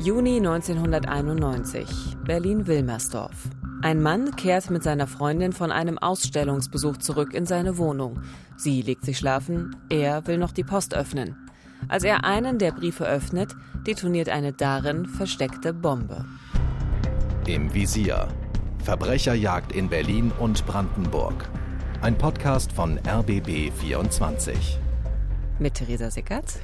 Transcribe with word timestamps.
Juni 0.00 0.36
1991, 0.36 2.18
Berlin-Wilmersdorf. 2.24 3.34
Ein 3.82 4.00
Mann 4.00 4.36
kehrt 4.36 4.70
mit 4.70 4.84
seiner 4.84 5.08
Freundin 5.08 5.52
von 5.52 5.72
einem 5.72 5.98
Ausstellungsbesuch 5.98 6.98
zurück 6.98 7.34
in 7.34 7.46
seine 7.46 7.78
Wohnung. 7.78 8.20
Sie 8.56 8.80
legt 8.80 9.04
sich 9.04 9.18
schlafen, 9.18 9.74
er 9.90 10.24
will 10.28 10.38
noch 10.38 10.52
die 10.52 10.62
Post 10.62 10.94
öffnen. 10.94 11.36
Als 11.88 12.04
er 12.04 12.24
einen 12.24 12.58
der 12.58 12.70
Briefe 12.70 13.08
öffnet, 13.08 13.56
detoniert 13.88 14.28
eine 14.28 14.52
darin 14.52 15.04
versteckte 15.04 15.74
Bombe. 15.74 16.24
Im 17.48 17.74
Visier. 17.74 18.28
Verbrecherjagd 18.84 19.72
in 19.72 19.88
Berlin 19.88 20.30
und 20.38 20.64
Brandenburg. 20.64 21.50
Ein 22.02 22.16
Podcast 22.16 22.70
von 22.70 23.00
RBB 23.04 23.72
24. 23.72 24.78
Mit 25.58 25.74
Theresa 25.74 26.08
Sickert 26.08 26.54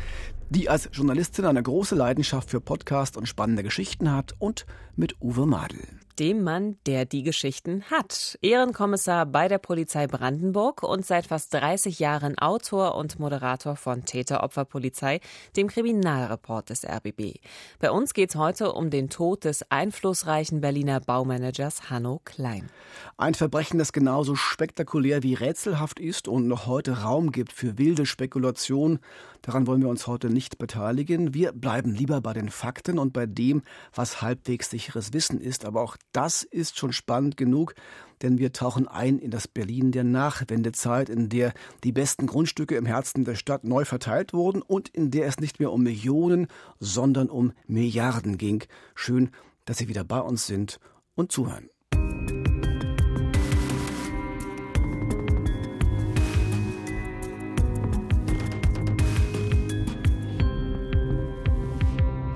die 0.54 0.68
als 0.70 0.88
Journalistin 0.92 1.44
eine 1.46 1.62
große 1.62 1.94
Leidenschaft 1.94 2.48
für 2.50 2.60
Podcast 2.60 3.16
und 3.16 3.26
spannende 3.26 3.62
Geschichten 3.62 4.12
hat 4.12 4.34
und 4.38 4.66
mit 4.94 5.16
Uwe 5.20 5.46
Madel 5.46 5.80
dem 6.18 6.42
Mann, 6.42 6.76
der 6.86 7.04
die 7.04 7.22
Geschichten 7.22 7.82
hat. 7.90 8.38
Ehrenkommissar 8.42 9.26
bei 9.26 9.48
der 9.48 9.58
Polizei 9.58 10.06
Brandenburg 10.06 10.82
und 10.82 11.04
seit 11.04 11.26
fast 11.26 11.52
30 11.54 11.98
Jahren 11.98 12.38
Autor 12.38 12.94
und 12.94 13.18
Moderator 13.18 13.76
von 13.76 14.04
Täter-Opfer-Polizei, 14.04 15.20
dem 15.56 15.68
Kriminalreport 15.68 16.70
des 16.70 16.84
RBB. 16.84 17.40
Bei 17.80 17.90
uns 17.90 18.14
geht 18.14 18.30
es 18.30 18.36
heute 18.36 18.72
um 18.72 18.90
den 18.90 19.10
Tod 19.10 19.44
des 19.44 19.70
einflussreichen 19.70 20.60
Berliner 20.60 21.00
Baumanagers 21.00 21.90
Hanno 21.90 22.20
Klein. 22.24 22.68
Ein 23.16 23.34
Verbrechen, 23.34 23.78
das 23.78 23.92
genauso 23.92 24.34
spektakulär 24.36 25.22
wie 25.22 25.34
rätselhaft 25.34 25.98
ist 25.98 26.28
und 26.28 26.48
noch 26.48 26.66
heute 26.66 27.02
Raum 27.02 27.32
gibt 27.32 27.52
für 27.52 27.78
wilde 27.78 28.06
Spekulation. 28.06 29.00
Daran 29.42 29.66
wollen 29.66 29.82
wir 29.82 29.90
uns 29.90 30.06
heute 30.06 30.30
nicht 30.30 30.56
beteiligen. 30.56 31.34
Wir 31.34 31.52
bleiben 31.52 31.94
lieber 31.94 32.22
bei 32.22 32.32
den 32.32 32.48
Fakten 32.48 32.98
und 32.98 33.12
bei 33.12 33.26
dem, 33.26 33.62
was 33.94 34.22
halbwegs 34.22 34.70
sicheres 34.70 35.12
Wissen 35.12 35.38
ist, 35.38 35.66
aber 35.66 35.82
auch 35.82 35.96
das 36.14 36.44
ist 36.44 36.78
schon 36.78 36.92
spannend 36.92 37.36
genug, 37.36 37.74
denn 38.22 38.38
wir 38.38 38.52
tauchen 38.52 38.88
ein 38.88 39.18
in 39.18 39.30
das 39.30 39.48
Berlin 39.48 39.92
der 39.92 40.04
Nachwendezeit, 40.04 41.08
in 41.08 41.28
der 41.28 41.52
die 41.82 41.92
besten 41.92 42.26
Grundstücke 42.26 42.76
im 42.76 42.86
Herzen 42.86 43.24
der 43.24 43.34
Stadt 43.34 43.64
neu 43.64 43.84
verteilt 43.84 44.32
wurden 44.32 44.62
und 44.62 44.88
in 44.88 45.10
der 45.10 45.26
es 45.26 45.40
nicht 45.40 45.58
mehr 45.58 45.72
um 45.72 45.82
Millionen, 45.82 46.46
sondern 46.78 47.28
um 47.28 47.52
Milliarden 47.66 48.38
ging. 48.38 48.64
Schön, 48.94 49.30
dass 49.64 49.78
Sie 49.78 49.88
wieder 49.88 50.04
bei 50.04 50.20
uns 50.20 50.46
sind 50.46 50.78
und 51.16 51.32
zuhören. 51.32 51.68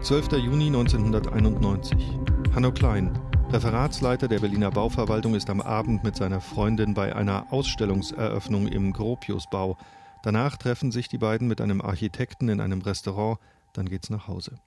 Zwölfter 0.03 0.39
Juni 0.39 0.69
1991. 0.69 2.19
Hanno 2.55 2.73
Klein, 2.73 3.12
Referatsleiter 3.51 4.29
der 4.29 4.41
Berliner 4.41 4.71
Bauverwaltung 4.71 5.35
ist 5.35 5.49
am 5.49 5.63
Abend 5.63 6.05
mit 6.05 6.17
seiner 6.17 6.43
Freundin 6.43 6.93
bei 6.93 7.17
einer 7.17 7.51
Ausstellungseröffnung 7.51 8.69
im 8.69 8.93
Gropiusbau. 8.93 9.79
Danach 10.23 10.59
treffen 10.59 10.93
sich 10.93 11.09
die 11.09 11.17
beiden 11.17 11.49
mit 11.49 11.63
einem 11.63 11.81
Architekten 11.81 12.51
in 12.51 12.61
einem 12.61 12.83
Restaurant, 12.83 13.39
dann 13.73 13.89
geht's 13.89 14.11
nach 14.11 14.29
Hause. 14.29 14.61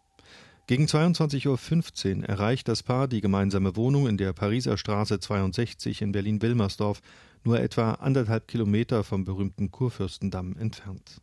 Gegen 0.66 0.86
22.15 0.86 2.22
Uhr 2.22 2.30
erreicht 2.30 2.68
das 2.68 2.82
Paar 2.82 3.08
die 3.08 3.22
gemeinsame 3.22 3.76
Wohnung 3.76 4.08
in 4.08 4.18
der 4.18 4.34
Pariser 4.34 4.78
Straße 4.78 5.20
62 5.20 6.02
in 6.02 6.12
Berlin-Wilmersdorf, 6.12 7.02
nur 7.44 7.60
etwa 7.60 7.94
anderthalb 7.94 8.48
Kilometer 8.48 9.04
vom 9.04 9.26
berühmten 9.26 9.70
Kurfürstendamm 9.70 10.58
entfernt. 10.58 11.22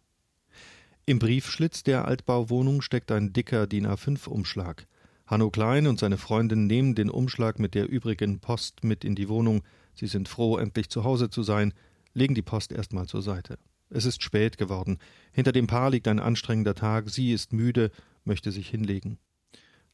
Im 1.06 1.18
Briefschlitz 1.18 1.82
der 1.82 2.04
Altbauwohnung 2.04 2.82
steckt 2.82 3.10
ein 3.10 3.32
dicker 3.32 3.66
DIN 3.66 3.88
A5-Umschlag. 3.88 4.86
Hanno 5.28 5.50
Klein 5.50 5.86
und 5.86 6.00
seine 6.00 6.16
Freundin 6.16 6.66
nehmen 6.66 6.94
den 6.94 7.10
Umschlag 7.10 7.58
mit 7.58 7.74
der 7.74 7.86
übrigen 7.86 8.40
Post 8.40 8.82
mit 8.82 9.04
in 9.04 9.14
die 9.14 9.28
Wohnung. 9.28 9.62
Sie 9.92 10.06
sind 10.06 10.26
froh, 10.26 10.56
endlich 10.56 10.88
zu 10.88 11.04
Hause 11.04 11.28
zu 11.28 11.42
sein, 11.42 11.74
legen 12.14 12.34
die 12.34 12.40
Post 12.40 12.72
erstmal 12.72 13.06
zur 13.06 13.20
Seite. 13.20 13.58
Es 13.90 14.06
ist 14.06 14.22
spät 14.22 14.56
geworden. 14.56 14.96
Hinter 15.30 15.52
dem 15.52 15.66
Paar 15.66 15.90
liegt 15.90 16.08
ein 16.08 16.18
anstrengender 16.18 16.74
Tag. 16.74 17.10
Sie 17.10 17.32
ist 17.32 17.52
müde, 17.52 17.90
möchte 18.24 18.52
sich 18.52 18.70
hinlegen. 18.70 19.18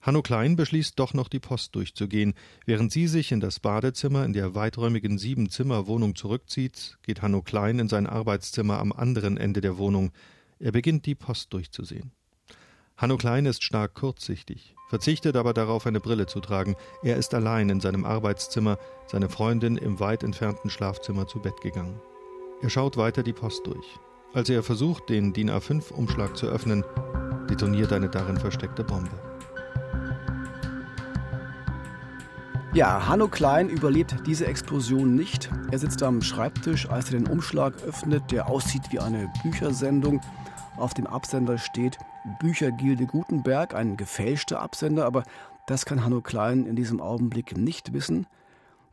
Hanno 0.01 0.23
Klein 0.23 0.55
beschließt 0.55 0.97
doch 1.01 1.15
noch 1.15 1.27
die 1.27 1.41
Post 1.41 1.75
durchzugehen. 1.75 2.35
Während 2.65 2.93
sie 2.93 3.09
sich 3.09 3.33
in 3.33 3.41
das 3.41 3.59
Badezimmer 3.59 4.25
in 4.25 4.35
der 4.35 4.55
weiträumigen 4.55 5.19
Sieben-Zimmer-Wohnung 5.19 6.15
zurückzieht, 6.15 6.99
geht 7.03 7.23
Hanno 7.23 7.43
Klein 7.43 7.81
in 7.81 7.89
sein 7.89 8.07
Arbeitszimmer 8.07 8.79
am 8.79 8.93
anderen 8.93 9.37
Ende 9.37 9.61
der 9.61 9.79
Wohnung. 9.79 10.13
Er 10.61 10.71
beginnt 10.71 11.07
die 11.07 11.17
Post 11.17 11.53
durchzusehen. 11.53 12.13
Hanno 12.97 13.17
Klein 13.17 13.45
ist 13.45 13.65
stark 13.65 13.95
kurzsichtig, 13.95 14.77
verzichtet 14.89 15.35
aber 15.35 15.53
darauf, 15.53 15.85
eine 15.85 15.99
Brille 15.99 16.27
zu 16.27 16.39
tragen. 16.39 16.77
Er 17.03 17.17
ist 17.17 17.35
allein 17.35 17.69
in 17.69 17.81
seinem 17.81 18.05
Arbeitszimmer, 18.05 18.79
seine 19.09 19.29
Freundin 19.29 19.77
im 19.77 19.99
weit 19.99 20.23
entfernten 20.23 20.71
Schlafzimmer 20.71 21.27
zu 21.27 21.41
Bett 21.41 21.61
gegangen. 21.61 22.01
Er 22.63 22.71
schaut 22.71 22.97
weiter 22.97 23.25
die 23.25 23.33
Post 23.33 23.67
durch. 23.67 23.99
Als 24.33 24.49
er 24.49 24.63
versucht, 24.63 25.09
den 25.09 25.33
DIN 25.33 25.51
A5-Umschlag 25.51 26.37
zu 26.37 26.47
öffnen, 26.47 26.85
detoniert 27.51 27.93
eine 27.93 28.09
darin 28.09 28.37
versteckte 28.37 28.85
Bombe. 28.85 29.11
Ja, 32.75 33.09
Hanno 33.09 33.27
Klein 33.27 33.71
überlebt 33.71 34.15
diese 34.25 34.47
Explosion 34.47 35.17
nicht. 35.17 35.51
Er 35.73 35.81
sitzt 35.81 36.03
am 36.05 36.23
Schreibtisch, 36.23 36.89
als 36.89 37.07
er 37.07 37.19
den 37.19 37.27
Umschlag 37.27 37.75
öffnet, 37.83 38.31
der 38.31 38.49
aussieht 38.49 38.85
wie 38.91 39.01
eine 39.01 39.33
Büchersendung. 39.43 40.21
Auf 40.77 40.95
dem 40.95 41.09
Absender 41.09 41.59
steht 41.59 41.99
Büchergilde 42.41 43.07
Gutenberg, 43.07 43.75
ein 43.75 43.97
gefälschter 43.97 44.61
Absender, 44.61 45.05
aber 45.05 45.25
das 45.67 45.85
kann 45.85 46.05
Hanno 46.05 46.21
Klein 46.21 46.67
in 46.67 46.77
diesem 46.77 47.01
Augenblick 47.01 47.57
nicht 47.57 47.93
wissen. 47.93 48.27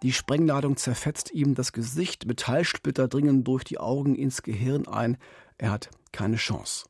Die 0.04 0.14
Sprengladung 0.14 0.78
zerfetzt 0.78 1.32
ihm 1.32 1.54
das 1.54 1.74
Gesicht, 1.74 2.26
Metallsplitter 2.26 3.08
dringen 3.08 3.44
durch 3.44 3.64
die 3.64 3.78
Augen 3.78 4.16
ins 4.16 4.42
Gehirn 4.42 4.88
ein. 4.88 5.18
Er 5.58 5.72
hat 5.72 5.90
keine 6.12 6.38
Chance. 6.38 6.86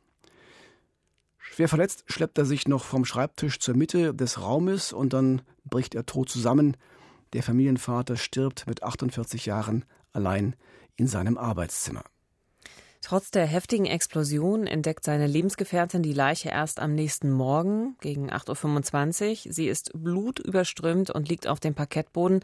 Schwer 1.37 1.67
verletzt 1.67 2.05
schleppt 2.07 2.37
er 2.37 2.45
sich 2.45 2.67
noch 2.67 2.85
vom 2.85 3.03
Schreibtisch 3.03 3.59
zur 3.59 3.75
Mitte 3.75 4.13
des 4.13 4.41
Raumes 4.41 4.93
und 4.93 5.11
dann 5.13 5.41
bricht 5.65 5.95
er 5.95 6.05
tot 6.05 6.29
zusammen. 6.29 6.77
Der 7.33 7.43
Familienvater 7.43 8.15
stirbt 8.15 8.67
mit 8.67 8.83
48 8.83 9.45
Jahren 9.45 9.83
allein 10.13 10.55
in 10.95 11.07
seinem 11.07 11.37
Arbeitszimmer. 11.37 12.03
Trotz 13.01 13.31
der 13.31 13.47
heftigen 13.47 13.85
Explosion 13.85 14.67
entdeckt 14.67 15.03
seine 15.03 15.25
Lebensgefährtin 15.25 16.03
die 16.03 16.13
Leiche 16.13 16.49
erst 16.49 16.79
am 16.79 16.93
nächsten 16.93 17.31
Morgen 17.31 17.95
gegen 17.99 18.31
8.25 18.31 19.47
Uhr. 19.47 19.53
Sie 19.53 19.67
ist 19.67 19.91
blutüberströmt 19.95 21.09
und 21.09 21.27
liegt 21.27 21.47
auf 21.47 21.59
dem 21.59 21.73
Parkettboden. 21.73 22.41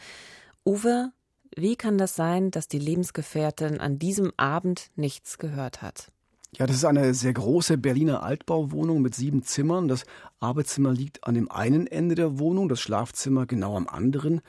Uwe, 0.66 1.12
wie 1.56 1.76
kann 1.76 1.98
das 1.98 2.16
sein, 2.16 2.52
dass 2.52 2.68
die 2.68 2.80
Lebensgefährtin 2.80 3.80
an 3.80 4.00
diesem 4.00 4.32
Abend 4.36 4.90
nichts 4.96 5.38
gehört 5.38 5.82
hat? 5.84 6.12
Ja, 6.58 6.66
das 6.66 6.78
ist 6.78 6.86
eine 6.86 7.14
sehr 7.14 7.34
große 7.34 7.78
Berliner 7.78 8.24
Altbauwohnung 8.24 9.02
mit 9.02 9.14
sieben 9.14 9.44
Zimmern. 9.44 9.88
Das 9.88 10.06
Arbeitszimmer 10.40 10.92
liegt 10.92 11.24
an 11.24 11.36
dem 11.36 11.52
einen 11.52 11.86
Ende 11.86 12.16
der 12.16 12.40
Wohnung, 12.40 12.68
das 12.68 12.82
Schlafzimmer 12.82 13.46
genau 13.46 13.78
am 13.78 13.88
anderen. 13.88 14.42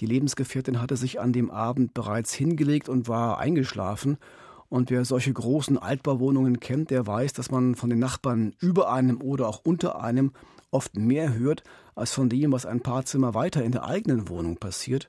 Die 0.00 0.06
Lebensgefährtin 0.06 0.80
hatte 0.80 0.96
sich 0.96 1.20
an 1.20 1.32
dem 1.32 1.50
Abend 1.50 1.94
bereits 1.94 2.32
hingelegt 2.34 2.88
und 2.88 3.06
war 3.06 3.38
eingeschlafen. 3.38 4.18
Und 4.72 4.88
wer 4.88 5.04
solche 5.04 5.34
großen 5.34 5.76
Altbauwohnungen 5.76 6.58
kennt, 6.58 6.88
der 6.88 7.06
weiß, 7.06 7.34
dass 7.34 7.50
man 7.50 7.74
von 7.74 7.90
den 7.90 7.98
Nachbarn 7.98 8.54
über 8.58 8.90
einem 8.90 9.20
oder 9.20 9.46
auch 9.46 9.60
unter 9.64 10.00
einem 10.00 10.32
oft 10.70 10.96
mehr 10.96 11.34
hört, 11.34 11.62
als 11.94 12.14
von 12.14 12.30
dem, 12.30 12.52
was 12.52 12.64
ein 12.64 12.80
paar 12.80 13.04
Zimmer 13.04 13.34
weiter 13.34 13.62
in 13.62 13.72
der 13.72 13.84
eigenen 13.84 14.30
Wohnung 14.30 14.56
passiert. 14.56 15.08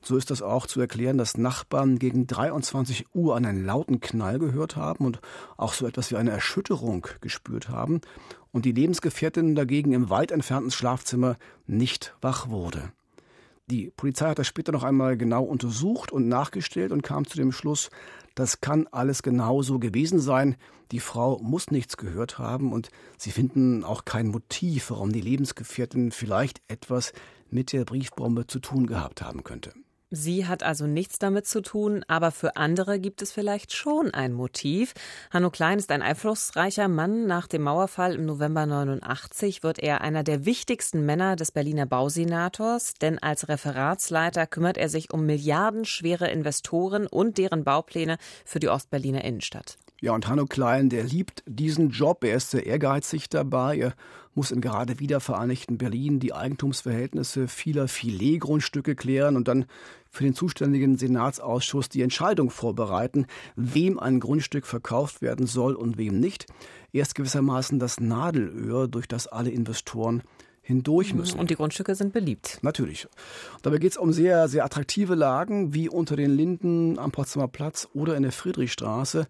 So 0.00 0.16
ist 0.16 0.30
das 0.30 0.42
auch 0.42 0.68
zu 0.68 0.80
erklären, 0.80 1.18
dass 1.18 1.36
Nachbarn 1.36 1.98
gegen 1.98 2.28
23 2.28 3.06
Uhr 3.12 3.34
einen 3.34 3.64
lauten 3.64 3.98
Knall 3.98 4.38
gehört 4.38 4.76
haben 4.76 5.04
und 5.04 5.20
auch 5.56 5.72
so 5.72 5.88
etwas 5.88 6.12
wie 6.12 6.16
eine 6.16 6.30
Erschütterung 6.30 7.08
gespürt 7.20 7.68
haben 7.68 8.02
und 8.52 8.64
die 8.64 8.70
Lebensgefährtin 8.70 9.56
dagegen 9.56 9.90
im 9.90 10.08
weit 10.08 10.30
entfernten 10.30 10.70
Schlafzimmer 10.70 11.36
nicht 11.66 12.14
wach 12.20 12.48
wurde. 12.48 12.92
Die 13.70 13.92
Polizei 13.96 14.30
hat 14.30 14.38
das 14.40 14.48
später 14.48 14.72
noch 14.72 14.82
einmal 14.82 15.16
genau 15.16 15.44
untersucht 15.44 16.10
und 16.10 16.26
nachgestellt 16.26 16.90
und 16.90 17.02
kam 17.02 17.24
zu 17.24 17.36
dem 17.36 17.52
Schluss, 17.52 17.88
das 18.34 18.60
kann 18.60 18.88
alles 18.90 19.22
genauso 19.22 19.78
gewesen 19.78 20.18
sein. 20.18 20.56
Die 20.90 20.98
Frau 20.98 21.38
muss 21.38 21.70
nichts 21.70 21.96
gehört 21.96 22.38
haben 22.38 22.72
und 22.72 22.90
sie 23.16 23.30
finden 23.30 23.84
auch 23.84 24.04
kein 24.04 24.26
Motiv, 24.26 24.90
warum 24.90 25.12
die 25.12 25.20
Lebensgefährtin 25.20 26.10
vielleicht 26.10 26.62
etwas 26.66 27.12
mit 27.48 27.72
der 27.72 27.84
Briefbombe 27.84 28.48
zu 28.48 28.58
tun 28.58 28.86
gehabt 28.86 29.22
haben 29.22 29.44
könnte. 29.44 29.72
Sie 30.12 30.48
hat 30.48 30.64
also 30.64 30.88
nichts 30.88 31.20
damit 31.20 31.46
zu 31.46 31.60
tun, 31.60 32.04
aber 32.08 32.32
für 32.32 32.56
andere 32.56 32.98
gibt 32.98 33.22
es 33.22 33.30
vielleicht 33.30 33.72
schon 33.72 34.12
ein 34.12 34.32
Motiv. 34.32 34.92
Hanno 35.30 35.50
Klein 35.50 35.78
ist 35.78 35.92
ein 35.92 36.02
einflussreicher 36.02 36.88
Mann. 36.88 37.26
Nach 37.26 37.46
dem 37.46 37.62
Mauerfall 37.62 38.16
im 38.16 38.26
November 38.26 38.66
89 38.66 39.62
wird 39.62 39.78
er 39.78 40.00
einer 40.00 40.24
der 40.24 40.44
wichtigsten 40.44 41.06
Männer 41.06 41.36
des 41.36 41.52
Berliner 41.52 41.86
Bausenators, 41.86 42.94
denn 42.94 43.20
als 43.20 43.48
Referatsleiter 43.48 44.48
kümmert 44.48 44.78
er 44.78 44.88
sich 44.88 45.12
um 45.12 45.26
milliardenschwere 45.26 46.28
Investoren 46.28 47.06
und 47.06 47.38
deren 47.38 47.62
Baupläne 47.62 48.18
für 48.44 48.58
die 48.58 48.68
Ostberliner 48.68 49.24
Innenstadt. 49.24 49.78
Ja, 50.00 50.12
und 50.12 50.28
Hanno 50.28 50.46
Klein, 50.46 50.88
der 50.88 51.04
liebt 51.04 51.42
diesen 51.46 51.90
Job. 51.90 52.24
Er 52.24 52.36
ist 52.36 52.50
sehr 52.50 52.64
ehrgeizig 52.64 53.28
dabei. 53.28 53.76
Er 53.76 53.94
muss 54.34 54.50
in 54.50 54.60
gerade 54.60 54.98
wiedervereinigten 54.98 55.76
Berlin 55.76 56.20
die 56.20 56.32
Eigentumsverhältnisse 56.32 57.48
vieler 57.48 57.88
Filetgrundstücke 57.88 58.94
klären 58.94 59.36
und 59.36 59.48
dann 59.48 59.66
für 60.08 60.24
den 60.24 60.34
zuständigen 60.34 60.96
Senatsausschuss 60.96 61.88
die 61.88 62.02
Entscheidung 62.02 62.50
vorbereiten, 62.50 63.26
wem 63.56 63.98
ein 63.98 64.20
Grundstück 64.20 64.66
verkauft 64.66 65.20
werden 65.20 65.46
soll 65.46 65.74
und 65.74 65.98
wem 65.98 66.18
nicht. 66.18 66.46
Er 66.92 67.02
ist 67.02 67.14
gewissermaßen 67.14 67.78
das 67.78 68.00
Nadelöhr, 68.00 68.88
durch 68.88 69.06
das 69.06 69.26
alle 69.26 69.50
Investoren 69.50 70.22
hindurch 70.62 71.14
müssen. 71.14 71.38
Und 71.38 71.50
die 71.50 71.56
Grundstücke 71.56 71.94
sind 71.94 72.12
beliebt. 72.12 72.58
Natürlich. 72.62 73.08
Dabei 73.62 73.78
geht 73.78 73.92
es 73.92 73.98
um 73.98 74.12
sehr, 74.12 74.48
sehr 74.48 74.64
attraktive 74.64 75.14
Lagen, 75.14 75.74
wie 75.74 75.88
unter 75.88 76.16
den 76.16 76.30
Linden 76.30 76.98
am 76.98 77.10
Potsdamer 77.10 77.48
Platz 77.48 77.88
oder 77.92 78.16
in 78.16 78.22
der 78.22 78.32
Friedrichstraße. 78.32 79.26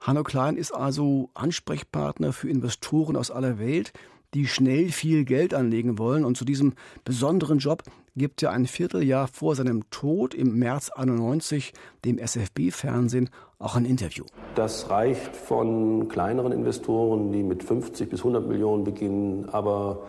Hanno 0.00 0.22
Klein 0.22 0.56
ist 0.56 0.72
also 0.72 1.28
Ansprechpartner 1.34 2.32
für 2.32 2.48
Investoren 2.48 3.16
aus 3.16 3.30
aller 3.30 3.58
Welt, 3.58 3.92
die 4.32 4.46
schnell 4.46 4.88
viel 4.88 5.26
Geld 5.26 5.52
anlegen 5.52 5.98
wollen. 5.98 6.24
Und 6.24 6.38
zu 6.38 6.46
diesem 6.46 6.72
besonderen 7.04 7.58
Job 7.58 7.82
gibt 8.16 8.42
er 8.42 8.50
ein 8.52 8.66
Vierteljahr 8.66 9.28
vor 9.28 9.54
seinem 9.56 9.88
Tod 9.90 10.32
im 10.32 10.58
März 10.58 10.88
91 10.88 11.74
dem 12.06 12.18
SFB-Fernsehen 12.18 13.28
auch 13.58 13.76
ein 13.76 13.84
Interview. 13.84 14.24
Das 14.54 14.88
reicht 14.88 15.36
von 15.36 16.08
kleineren 16.08 16.52
Investoren, 16.52 17.30
die 17.30 17.42
mit 17.42 17.62
50 17.62 18.08
bis 18.08 18.20
100 18.20 18.48
Millionen 18.48 18.84
beginnen, 18.84 19.50
aber 19.50 20.06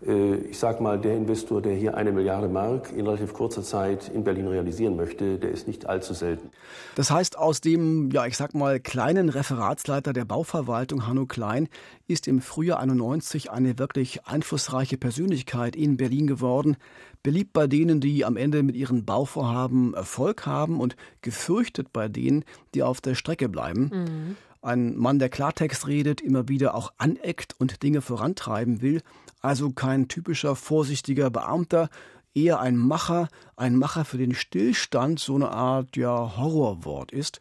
ich 0.00 0.56
sage 0.56 0.80
mal, 0.80 1.00
der 1.00 1.16
Investor, 1.16 1.60
der 1.60 1.74
hier 1.74 1.96
eine 1.96 2.12
Milliarde 2.12 2.48
Mark 2.48 2.92
in 2.92 3.04
relativ 3.04 3.32
kurzer 3.32 3.64
Zeit 3.64 4.08
in 4.08 4.22
Berlin 4.22 4.46
realisieren 4.46 4.94
möchte, 4.94 5.38
der 5.38 5.50
ist 5.50 5.66
nicht 5.66 5.88
allzu 5.88 6.14
selten. 6.14 6.50
Das 6.94 7.10
heißt, 7.10 7.36
aus 7.36 7.60
dem, 7.60 8.10
ja, 8.12 8.24
ich 8.26 8.36
sag 8.36 8.54
mal, 8.54 8.78
kleinen 8.78 9.28
Referatsleiter 9.28 10.12
der 10.12 10.24
Bauverwaltung 10.24 11.08
Hanno 11.08 11.26
Klein 11.26 11.68
ist 12.06 12.28
im 12.28 12.40
Frühjahr 12.40 12.78
91 12.78 13.50
eine 13.50 13.78
wirklich 13.78 14.24
einflussreiche 14.24 14.98
Persönlichkeit 14.98 15.74
in 15.74 15.96
Berlin 15.96 16.28
geworden. 16.28 16.76
Beliebt 17.24 17.52
bei 17.52 17.66
denen, 17.66 18.00
die 18.00 18.24
am 18.24 18.36
Ende 18.36 18.62
mit 18.62 18.76
ihren 18.76 19.04
Bauvorhaben 19.04 19.94
Erfolg 19.94 20.46
haben 20.46 20.80
und 20.80 20.94
gefürchtet 21.22 21.92
bei 21.92 22.08
denen, 22.08 22.44
die 22.74 22.84
auf 22.84 23.00
der 23.00 23.16
Strecke 23.16 23.48
bleiben. 23.48 23.90
Mhm. 23.92 24.36
Ein 24.60 24.96
Mann, 24.96 25.18
der 25.18 25.28
Klartext 25.28 25.86
redet, 25.86 26.20
immer 26.20 26.48
wieder 26.48 26.74
auch 26.74 26.92
aneckt 26.98 27.54
und 27.58 27.82
Dinge 27.82 28.00
vorantreiben 28.00 28.82
will. 28.82 29.02
Also 29.40 29.70
kein 29.70 30.08
typischer 30.08 30.56
vorsichtiger 30.56 31.30
Beamter, 31.30 31.88
eher 32.34 32.60
ein 32.60 32.76
Macher, 32.76 33.28
ein 33.56 33.76
Macher 33.76 34.04
für 34.04 34.18
den 34.18 34.34
Stillstand, 34.34 35.20
so 35.20 35.34
eine 35.34 35.50
Art 35.50 35.96
ja 35.96 36.36
Horrorwort 36.36 37.12
ist. 37.12 37.40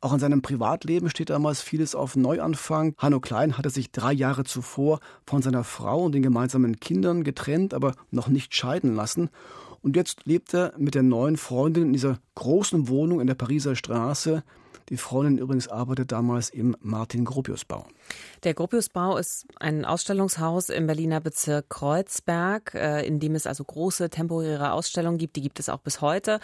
Auch 0.00 0.12
in 0.12 0.20
seinem 0.20 0.42
Privatleben 0.42 1.08
steht 1.10 1.30
damals 1.30 1.62
vieles 1.62 1.94
auf 1.94 2.16
Neuanfang. 2.16 2.94
Hanno 2.98 3.18
Klein 3.18 3.56
hatte 3.56 3.70
sich 3.70 3.90
drei 3.90 4.12
Jahre 4.12 4.44
zuvor 4.44 5.00
von 5.26 5.42
seiner 5.42 5.64
Frau 5.64 6.04
und 6.04 6.12
den 6.12 6.22
gemeinsamen 6.22 6.78
Kindern 6.78 7.24
getrennt, 7.24 7.72
aber 7.72 7.94
noch 8.10 8.28
nicht 8.28 8.54
scheiden 8.54 8.94
lassen. 8.94 9.30
Und 9.80 9.96
jetzt 9.96 10.26
lebt 10.26 10.52
er 10.54 10.74
mit 10.76 10.94
der 10.94 11.02
neuen 11.02 11.36
Freundin 11.36 11.84
in 11.84 11.92
dieser 11.92 12.18
großen 12.34 12.88
Wohnung 12.88 13.20
in 13.20 13.26
der 13.26 13.34
Pariser 13.34 13.74
Straße. 13.74 14.42
Die 14.88 14.96
Freundin 14.96 15.38
übrigens 15.38 15.66
arbeitet 15.66 16.12
damals 16.12 16.48
im 16.48 16.76
Martin-Gropius-Bau. 16.80 17.86
Der 18.44 18.54
Gropius-Bau 18.54 19.16
ist 19.16 19.46
ein 19.58 19.84
Ausstellungshaus 19.84 20.68
im 20.68 20.86
Berliner 20.86 21.20
Bezirk 21.20 21.68
Kreuzberg, 21.70 22.74
äh, 22.74 23.04
in 23.04 23.18
dem 23.18 23.34
es 23.34 23.48
also 23.48 23.64
große 23.64 24.10
temporäre 24.10 24.70
Ausstellungen 24.70 25.18
gibt. 25.18 25.34
Die 25.34 25.40
gibt 25.40 25.58
es 25.58 25.68
auch 25.68 25.80
bis 25.80 26.00
heute. 26.00 26.38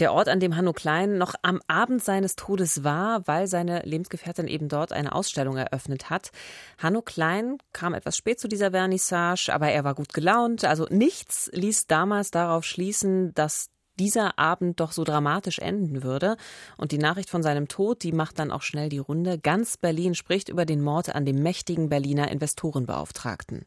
Der 0.00 0.12
Ort, 0.12 0.28
an 0.28 0.40
dem 0.40 0.56
Hanno 0.56 0.72
Klein 0.72 1.18
noch 1.18 1.34
am 1.42 1.60
Abend 1.68 2.02
seines 2.02 2.34
Todes 2.34 2.82
war, 2.82 3.26
weil 3.28 3.46
seine 3.46 3.82
Lebensgefährtin 3.82 4.48
eben 4.48 4.68
dort 4.68 4.92
eine 4.92 5.14
Ausstellung 5.14 5.56
eröffnet 5.56 6.10
hat. 6.10 6.32
Hanno 6.78 7.00
Klein 7.00 7.58
kam 7.72 7.94
etwas 7.94 8.16
spät 8.16 8.40
zu 8.40 8.48
dieser 8.48 8.72
Vernissage, 8.72 9.50
aber 9.52 9.68
er 9.68 9.84
war 9.84 9.94
gut 9.94 10.12
gelaunt. 10.12 10.64
Also 10.64 10.86
nichts 10.90 11.48
ließ 11.52 11.86
damals 11.86 12.32
darauf 12.32 12.64
schließen, 12.64 13.32
dass 13.34 13.70
dieser 13.98 14.38
Abend 14.38 14.80
doch 14.80 14.92
so 14.92 15.04
dramatisch 15.04 15.58
enden 15.58 16.02
würde. 16.02 16.36
Und 16.76 16.92
die 16.92 16.98
Nachricht 16.98 17.30
von 17.30 17.42
seinem 17.42 17.68
Tod, 17.68 18.02
die 18.02 18.12
macht 18.12 18.38
dann 18.38 18.50
auch 18.50 18.62
schnell 18.62 18.88
die 18.88 18.98
Runde. 18.98 19.38
Ganz 19.38 19.76
Berlin 19.76 20.14
spricht 20.14 20.48
über 20.48 20.64
den 20.64 20.82
Mord 20.82 21.14
an 21.14 21.24
dem 21.24 21.42
mächtigen 21.42 21.88
Berliner 21.88 22.30
Investorenbeauftragten. 22.30 23.66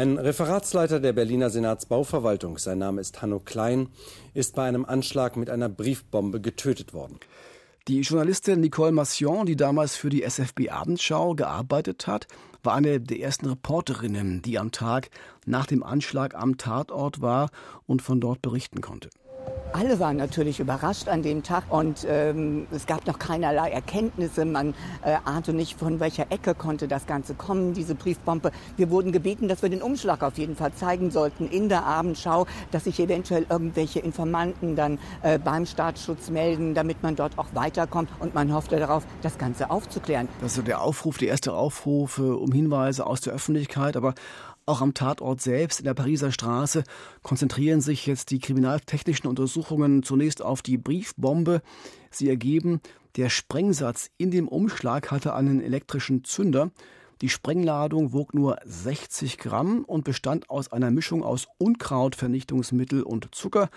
Ein 0.00 0.16
Referatsleiter 0.16 0.98
der 0.98 1.12
Berliner 1.12 1.50
Senatsbauverwaltung, 1.50 2.56
sein 2.56 2.78
Name 2.78 3.02
ist 3.02 3.20
Hanno 3.20 3.38
Klein, 3.38 3.88
ist 4.32 4.54
bei 4.54 4.66
einem 4.66 4.86
Anschlag 4.86 5.36
mit 5.36 5.50
einer 5.50 5.68
Briefbombe 5.68 6.40
getötet 6.40 6.94
worden. 6.94 7.20
Die 7.90 8.02
Journalistin 8.02 8.60
Nicole 8.60 8.92
Massion, 8.92 9.46
die 9.46 9.56
damals 9.56 9.96
für 9.96 10.10
die 10.10 10.22
SFB 10.22 10.68
Abendschau 10.70 11.34
gearbeitet 11.34 12.06
hat, 12.06 12.28
war 12.62 12.74
eine 12.74 13.00
der 13.00 13.18
ersten 13.18 13.46
Reporterinnen, 13.46 14.42
die 14.42 14.60
am 14.60 14.70
Tag 14.70 15.10
nach 15.44 15.66
dem 15.66 15.82
Anschlag 15.82 16.36
am 16.36 16.56
Tatort 16.56 17.20
war 17.20 17.50
und 17.88 18.00
von 18.00 18.20
dort 18.20 18.42
berichten 18.42 18.80
konnte. 18.80 19.10
Alle 19.72 20.00
waren 20.00 20.16
natürlich 20.16 20.58
überrascht 20.58 21.08
an 21.08 21.22
dem 21.22 21.44
Tag 21.44 21.64
und 21.68 22.04
ähm, 22.08 22.66
es 22.72 22.86
gab 22.86 23.06
noch 23.06 23.20
keinerlei 23.20 23.70
Erkenntnisse. 23.70 24.44
Man 24.44 24.74
äh, 25.04 25.16
ahnte 25.24 25.52
nicht, 25.52 25.78
von 25.78 26.00
welcher 26.00 26.30
Ecke 26.30 26.56
konnte 26.56 26.88
das 26.88 27.06
Ganze 27.06 27.34
kommen, 27.34 27.72
diese 27.72 27.94
Briefbombe. 27.94 28.50
Wir 28.76 28.90
wurden 28.90 29.12
gebeten, 29.12 29.46
dass 29.46 29.62
wir 29.62 29.68
den 29.68 29.80
Umschlag 29.80 30.24
auf 30.24 30.38
jeden 30.38 30.56
Fall 30.56 30.72
zeigen 30.72 31.12
sollten 31.12 31.48
in 31.48 31.68
der 31.68 31.84
Abendschau, 31.86 32.46
dass 32.72 32.84
sich 32.84 32.98
eventuell 32.98 33.46
irgendwelche 33.48 34.00
Informanten 34.00 34.74
dann 34.74 34.98
äh, 35.22 35.38
beim 35.38 35.66
Staatsschutz 35.66 36.30
melden, 36.30 36.74
damit 36.74 37.04
man 37.04 37.14
dort 37.14 37.38
auch 37.38 37.48
weiterkommt. 37.54 38.10
Und 38.18 38.34
man 38.34 38.52
hoffte 38.52 38.76
darauf, 38.76 39.04
das 39.22 39.38
Ganze 39.38 39.70
aufzuklären. 39.70 40.28
Das 40.40 40.58
ist 40.58 40.66
der 40.66 40.80
Aufruf, 40.82 41.18
der 41.18 41.28
erste 41.28 41.52
Aufruf 41.52 42.18
äh, 42.18 42.22
um 42.22 42.50
Hinweise 42.50 43.06
aus 43.06 43.20
der 43.20 43.34
Öffentlichkeit. 43.34 43.96
Aber 43.96 44.14
auch 44.70 44.80
am 44.80 44.94
Tatort 44.94 45.40
selbst 45.40 45.80
in 45.80 45.84
der 45.84 45.94
Pariser 45.94 46.30
Straße 46.30 46.84
konzentrieren 47.22 47.80
sich 47.80 48.06
jetzt 48.06 48.30
die 48.30 48.38
kriminaltechnischen 48.38 49.28
Untersuchungen 49.28 50.02
zunächst 50.04 50.42
auf 50.42 50.62
die 50.62 50.78
Briefbombe. 50.78 51.60
Sie 52.10 52.28
ergeben, 52.28 52.80
der 53.16 53.30
Sprengsatz 53.30 54.10
in 54.16 54.30
dem 54.30 54.46
Umschlag 54.46 55.10
hatte 55.10 55.34
einen 55.34 55.60
elektrischen 55.60 56.22
Zünder. 56.22 56.70
Die 57.20 57.28
Sprengladung 57.28 58.12
wog 58.12 58.32
nur 58.32 58.58
60 58.64 59.38
Gramm 59.38 59.84
und 59.84 60.04
bestand 60.04 60.48
aus 60.48 60.72
einer 60.72 60.92
Mischung 60.92 61.24
aus 61.24 61.48
Unkrautvernichtungsmittel 61.58 63.02
und 63.02 63.34
Zucker. 63.34 63.68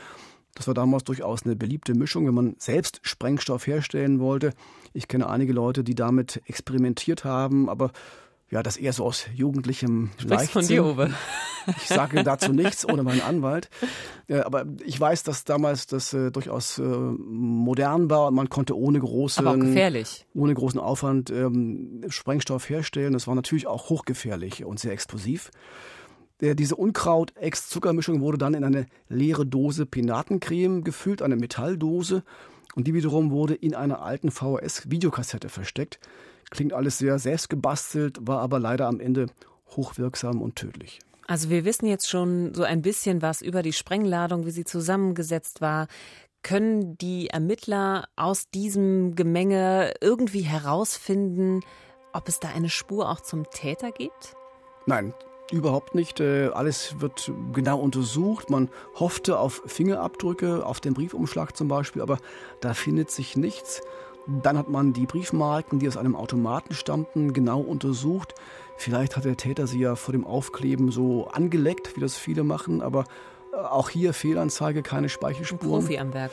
Das 0.53 0.67
war 0.67 0.75
damals 0.75 1.03
durchaus 1.03 1.43
eine 1.43 1.55
beliebte 1.55 1.95
Mischung, 1.95 2.27
wenn 2.27 2.35
man 2.35 2.55
selbst 2.59 2.99
Sprengstoff 3.01 3.65
herstellen 3.65 4.19
wollte. 4.19 4.51
Ich 4.93 5.07
kenne 5.07 5.27
einige 5.27 5.51
Leute, 5.53 5.83
die 5.83 5.95
damit 5.95 6.41
experimentiert 6.45 7.25
haben, 7.25 7.69
aber 7.69 7.91
ja, 8.53 8.61
das 8.61 8.77
eher 8.77 8.93
so 8.93 9.03
aus 9.03 9.25
jugendlichem 9.33 10.11
Sprichst 10.19 10.51
von 10.51 10.67
dir, 10.67 10.85
Uwe. 10.85 11.11
Ich 11.77 11.87
sage 11.87 12.23
dazu 12.23 12.53
nichts 12.53 12.87
ohne 12.87 13.01
meinen 13.01 13.21
Anwalt. 13.21 13.67
Äh, 14.27 14.41
aber 14.41 14.65
ich 14.85 14.99
weiß, 14.99 15.23
dass 15.23 15.43
damals 15.43 15.87
das 15.87 16.13
äh, 16.13 16.29
durchaus 16.29 16.77
äh, 16.77 16.83
modern 16.83 18.11
war 18.11 18.27
und 18.27 18.35
man 18.35 18.49
konnte 18.49 18.77
ohne 18.77 18.99
großen, 18.99 19.43
ohne 20.35 20.53
großen 20.53 20.79
Aufwand 20.79 21.31
ähm, 21.31 22.03
Sprengstoff 22.09 22.69
herstellen. 22.69 23.13
Das 23.13 23.25
war 23.25 23.33
natürlich 23.33 23.65
auch 23.65 23.89
hochgefährlich 23.89 24.63
und 24.63 24.79
sehr 24.79 24.91
explosiv. 24.91 25.49
Äh, 26.39 26.53
diese 26.53 26.75
Unkraut-Ex-Zuckermischung 26.75 28.21
wurde 28.21 28.37
dann 28.37 28.53
in 28.53 28.63
eine 28.63 28.85
leere 29.09 29.47
Dose 29.47 29.87
Pinatencreme 29.87 30.83
gefüllt, 30.83 31.23
eine 31.23 31.37
Metalldose. 31.37 32.21
Und 32.75 32.85
die 32.85 32.93
wiederum 32.93 33.31
wurde 33.31 33.55
in 33.55 33.73
einer 33.73 34.03
alten 34.03 34.29
VHS-Videokassette 34.29 35.49
versteckt. 35.49 35.99
Klingt 36.51 36.73
alles 36.73 36.97
sehr 36.97 37.19
selbstgebastelt, 37.19 38.19
war 38.21 38.39
aber 38.39 38.59
leider 38.59 38.87
am 38.87 38.99
Ende 38.99 39.27
hochwirksam 39.75 40.41
und 40.41 40.55
tödlich. 40.55 40.99
Also 41.27 41.49
wir 41.49 41.65
wissen 41.65 41.85
jetzt 41.85 42.09
schon 42.09 42.53
so 42.53 42.63
ein 42.63 42.81
bisschen 42.81 43.21
was 43.21 43.41
über 43.41 43.61
die 43.61 43.73
Sprengladung, 43.73 44.45
wie 44.45 44.51
sie 44.51 44.65
zusammengesetzt 44.65 45.61
war. 45.61 45.87
Können 46.41 46.97
die 46.97 47.27
Ermittler 47.27 48.05
aus 48.17 48.49
diesem 48.49 49.15
Gemenge 49.15 49.93
irgendwie 50.01 50.41
herausfinden, 50.41 51.61
ob 52.11 52.27
es 52.27 52.39
da 52.39 52.49
eine 52.49 52.69
Spur 52.69 53.09
auch 53.09 53.21
zum 53.21 53.49
Täter 53.49 53.91
gibt? 53.91 54.35
Nein, 54.85 55.13
Überhaupt 55.51 55.93
nicht. 55.93 56.19
Äh, 56.19 56.47
alles 56.47 56.99
wird 56.99 57.31
genau 57.53 57.79
untersucht. 57.79 58.49
Man 58.49 58.69
hoffte 58.95 59.37
auf 59.37 59.61
Fingerabdrücke, 59.65 60.65
auf 60.65 60.79
dem 60.79 60.93
Briefumschlag 60.93 61.55
zum 61.55 61.67
Beispiel, 61.67 62.01
aber 62.01 62.17
da 62.61 62.73
findet 62.73 63.11
sich 63.11 63.35
nichts. 63.35 63.81
Dann 64.27 64.57
hat 64.57 64.69
man 64.69 64.93
die 64.93 65.05
Briefmarken, 65.05 65.79
die 65.79 65.87
aus 65.87 65.97
einem 65.97 66.15
Automaten 66.15 66.73
stammten, 66.73 67.33
genau 67.33 67.59
untersucht. 67.59 68.35
Vielleicht 68.77 69.17
hat 69.17 69.25
der 69.25 69.37
Täter 69.37 69.67
sie 69.67 69.79
ja 69.79 69.95
vor 69.95 70.13
dem 70.13 70.25
Aufkleben 70.25 70.91
so 70.91 71.27
angeleckt, 71.27 71.95
wie 71.95 72.01
das 72.01 72.15
viele 72.15 72.43
machen, 72.43 72.81
aber 72.81 73.03
äh, 73.53 73.57
auch 73.57 73.89
hier 73.89 74.13
Fehlanzeige, 74.13 74.81
keine 74.81 75.09
Speichelspuren. 75.09 75.81
Profi 75.81 75.99
am 75.99 76.13
Werk. 76.13 76.31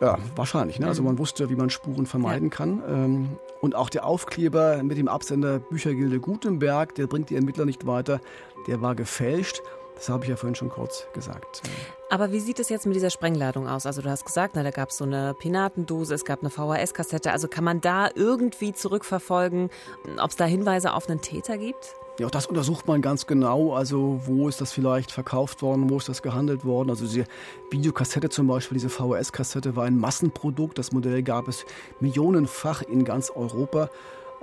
Ja, 0.00 0.18
wahrscheinlich. 0.34 0.80
Ne? 0.80 0.88
Also 0.88 1.02
mhm. 1.02 1.08
man 1.08 1.18
wusste, 1.18 1.48
wie 1.48 1.54
man 1.54 1.70
Spuren 1.70 2.06
vermeiden 2.06 2.48
ja. 2.48 2.56
kann. 2.56 2.82
Ähm, 2.88 3.28
und 3.60 3.76
auch 3.76 3.88
der 3.88 4.04
Aufkleber 4.04 4.82
mit 4.82 4.98
dem 4.98 5.06
Absender 5.06 5.60
Büchergilde 5.60 6.18
Gutenberg, 6.18 6.94
der 6.96 7.06
bringt 7.06 7.30
die 7.30 7.36
Ermittler 7.36 7.66
nicht 7.66 7.86
weiter, 7.86 8.20
der 8.66 8.82
war 8.82 8.96
gefälscht. 8.96 9.62
Das 10.02 10.08
habe 10.08 10.24
ich 10.24 10.30
ja 10.30 10.34
vorhin 10.34 10.56
schon 10.56 10.68
kurz 10.68 11.06
gesagt. 11.12 11.62
Aber 12.10 12.32
wie 12.32 12.40
sieht 12.40 12.58
es 12.58 12.68
jetzt 12.68 12.86
mit 12.86 12.96
dieser 12.96 13.10
Sprengladung 13.10 13.68
aus? 13.68 13.86
Also 13.86 14.02
du 14.02 14.10
hast 14.10 14.24
gesagt, 14.24 14.56
na, 14.56 14.64
da 14.64 14.72
gab 14.72 14.88
es 14.88 14.96
so 14.96 15.04
eine 15.04 15.32
Pinatendose, 15.32 16.12
es 16.12 16.24
gab 16.24 16.40
eine 16.40 16.50
VHS-Kassette. 16.50 17.30
Also 17.30 17.46
kann 17.46 17.62
man 17.62 17.80
da 17.80 18.08
irgendwie 18.12 18.72
zurückverfolgen, 18.72 19.70
ob 20.18 20.30
es 20.30 20.34
da 20.34 20.44
Hinweise 20.44 20.94
auf 20.94 21.08
einen 21.08 21.20
Täter 21.20 21.56
gibt? 21.56 21.94
Ja, 22.18 22.28
das 22.28 22.46
untersucht 22.46 22.88
man 22.88 23.00
ganz 23.00 23.28
genau. 23.28 23.74
Also 23.74 24.20
wo 24.24 24.48
ist 24.48 24.60
das 24.60 24.72
vielleicht 24.72 25.12
verkauft 25.12 25.62
worden, 25.62 25.88
wo 25.88 25.98
ist 25.98 26.08
das 26.08 26.20
gehandelt 26.20 26.64
worden. 26.64 26.90
Also 26.90 27.06
diese 27.06 27.26
Videokassette 27.70 28.28
zum 28.28 28.48
Beispiel, 28.48 28.78
diese 28.78 28.90
VHS-Kassette 28.90 29.76
war 29.76 29.84
ein 29.84 29.98
Massenprodukt. 29.98 30.78
Das 30.78 30.90
Modell 30.90 31.22
gab 31.22 31.46
es 31.46 31.64
millionenfach 32.00 32.82
in 32.82 33.04
ganz 33.04 33.30
Europa. 33.30 33.88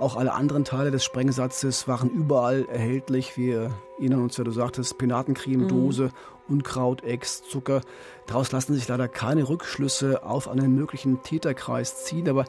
Auch 0.00 0.16
alle 0.16 0.32
anderen 0.32 0.64
Teile 0.64 0.90
des 0.90 1.04
Sprengsatzes 1.04 1.86
waren 1.86 2.08
überall 2.08 2.64
erhältlich. 2.64 3.36
Wir 3.36 3.70
erinnern 3.98 4.22
uns 4.22 4.38
ja, 4.38 4.44
du 4.44 4.50
sagtest, 4.50 4.96
Penatencreme, 4.96 5.68
Dose, 5.68 6.04
mhm. 6.04 6.54
Unkraut, 6.56 7.04
Ex, 7.04 7.42
Zucker. 7.42 7.82
Daraus 8.26 8.50
lassen 8.50 8.74
sich 8.74 8.88
leider 8.88 9.08
keine 9.08 9.46
Rückschlüsse 9.46 10.24
auf 10.24 10.48
einen 10.48 10.74
möglichen 10.74 11.22
Täterkreis 11.22 12.02
ziehen, 12.04 12.30
aber 12.30 12.46